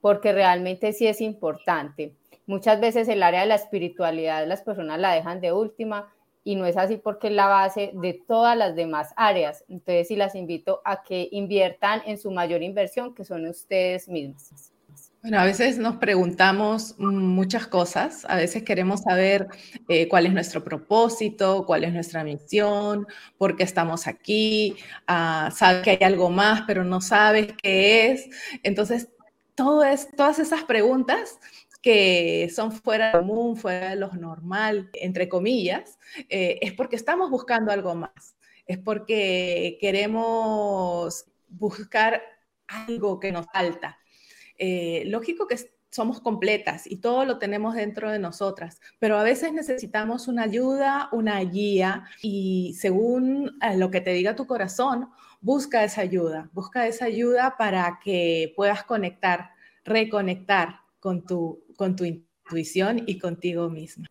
porque 0.01 0.33
realmente 0.33 0.93
sí 0.93 1.07
es 1.07 1.21
importante. 1.21 2.13
Muchas 2.45 2.79
veces 2.79 3.07
el 3.07 3.21
área 3.23 3.41
de 3.41 3.47
la 3.47 3.55
espiritualidad 3.55 4.47
las 4.47 4.63
personas 4.63 4.99
la 4.99 5.13
dejan 5.13 5.41
de 5.41 5.51
última 5.51 6.12
y 6.43 6.55
no 6.55 6.65
es 6.65 6.77
así 6.77 6.97
porque 6.97 7.27
es 7.27 7.33
la 7.33 7.47
base 7.47 7.91
de 7.93 8.13
todas 8.27 8.57
las 8.57 8.75
demás 8.75 9.13
áreas. 9.15 9.63
Entonces, 9.67 10.07
sí 10.07 10.15
las 10.15 10.35
invito 10.35 10.81
a 10.83 11.03
que 11.03 11.27
inviertan 11.31 12.01
en 12.05 12.17
su 12.17 12.31
mayor 12.31 12.63
inversión, 12.63 13.13
que 13.13 13.23
son 13.23 13.45
ustedes 13.47 14.07
mismas. 14.07 14.71
Bueno, 15.21 15.38
a 15.38 15.43
veces 15.43 15.77
nos 15.77 15.97
preguntamos 15.97 16.97
muchas 16.97 17.67
cosas, 17.67 18.25
a 18.29 18.38
veces 18.38 18.63
queremos 18.63 19.01
saber 19.01 19.47
eh, 19.89 20.07
cuál 20.07 20.25
es 20.25 20.33
nuestro 20.33 20.63
propósito, 20.63 21.65
cuál 21.65 21.83
es 21.83 21.91
nuestra 21.91 22.23
misión, 22.23 23.05
por 23.38 23.57
qué 23.57 23.63
estamos 23.63 24.07
aquí, 24.07 24.77
uh, 25.09 25.51
sabes 25.51 25.83
que 25.83 25.89
hay 25.91 25.99
algo 26.01 26.29
más, 26.29 26.62
pero 26.65 26.85
no 26.85 27.01
sabes 27.01 27.51
qué 27.62 28.12
es. 28.12 28.29
Entonces, 28.63 29.09
todo 29.59 29.83
es, 29.83 30.07
todas 30.15 30.39
esas 30.39 30.63
preguntas 30.63 31.37
que 31.81 32.49
son 32.55 32.71
fuera 32.71 33.07
de 33.07 33.19
común, 33.19 33.57
fuera 33.57 33.89
de 33.89 33.97
lo 33.97 34.09
normal, 34.13 34.89
entre 34.93 35.27
comillas, 35.27 35.99
eh, 36.29 36.59
es 36.61 36.71
porque 36.71 36.95
estamos 36.95 37.29
buscando 37.29 37.69
algo 37.73 37.93
más, 37.93 38.37
es 38.65 38.77
porque 38.77 39.77
queremos 39.81 41.25
buscar 41.49 42.21
algo 42.67 43.19
que 43.19 43.33
nos 43.33 43.47
falta. 43.47 43.99
Eh, 44.57 45.03
lógico 45.07 45.45
que 45.45 45.57
somos 45.91 46.21
completas 46.21 46.89
y 46.89 46.97
todo 47.01 47.25
lo 47.25 47.37
tenemos 47.37 47.75
dentro 47.75 48.09
de 48.09 48.19
nosotras, 48.19 48.79
pero 48.97 49.17
a 49.17 49.23
veces 49.23 49.51
necesitamos 49.51 50.29
una 50.29 50.43
ayuda, 50.43 51.09
una 51.11 51.41
guía 51.41 52.05
y 52.21 52.77
según 52.79 53.59
eh, 53.61 53.75
lo 53.75 53.91
que 53.91 53.99
te 53.99 54.13
diga 54.13 54.37
tu 54.37 54.47
corazón, 54.47 55.09
busca 55.41 55.84
esa 55.84 56.02
ayuda, 56.02 56.49
busca 56.54 56.88
esa 56.88 57.06
ayuda 57.06 57.56
para 57.58 57.99
que 58.04 58.54
puedas 58.56 58.84
conectar, 58.84 59.52
reconectar 59.84 60.82
con 60.99 61.25
tu 61.25 61.63
con 61.78 61.95
tu 61.95 62.04
intuición 62.04 63.04
y 63.08 63.19
contigo 63.19 63.69
misma. 63.69 64.08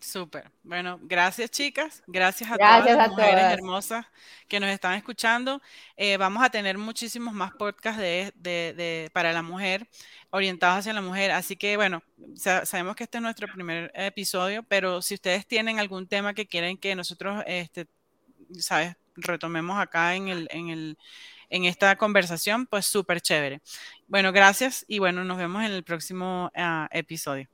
Súper. 0.00 0.50
Bueno, 0.62 0.98
gracias 1.02 1.50
chicas, 1.50 2.02
gracias 2.06 2.50
a 2.50 2.56
todas 2.56 2.96
las 2.96 3.10
mujeres 3.10 3.44
hermosas 3.52 4.06
que 4.46 4.60
nos 4.60 4.70
están 4.70 4.94
escuchando. 4.94 5.60
Eh, 5.96 6.16
vamos 6.16 6.42
a 6.42 6.50
tener 6.50 6.78
muchísimos 6.78 7.34
más 7.34 7.52
podcasts 7.52 8.00
de, 8.00 9.10
para 9.12 9.32
la 9.32 9.42
mujer, 9.42 9.88
orientados 10.30 10.78
hacia 10.78 10.92
la 10.92 11.00
mujer. 11.00 11.30
Así 11.32 11.56
que 11.56 11.76
bueno, 11.76 12.02
sabemos 12.36 12.94
que 12.96 13.04
este 13.04 13.18
es 13.18 13.22
nuestro 13.22 13.48
primer 13.52 13.90
episodio, 13.94 14.62
pero 14.62 15.02
si 15.02 15.14
ustedes 15.14 15.46
tienen 15.46 15.78
algún 15.80 16.06
tema 16.06 16.34
que 16.34 16.46
quieren 16.46 16.76
que 16.76 16.94
nosotros, 16.94 17.42
este, 17.46 17.86
sabes, 18.58 18.96
retomemos 19.18 19.78
acá 19.78 20.14
en 20.14 20.28
el, 20.28 20.48
en 20.50 20.68
el 20.70 20.98
en 21.50 21.64
esta 21.64 21.96
conversación, 21.96 22.66
pues 22.66 22.86
súper 22.86 23.20
chévere. 23.20 23.60
Bueno, 24.06 24.32
gracias 24.32 24.84
y 24.88 24.98
bueno, 24.98 25.24
nos 25.24 25.38
vemos 25.38 25.64
en 25.64 25.72
el 25.72 25.82
próximo 25.82 26.50
ah, 26.54 26.88
episodio. 26.92 27.48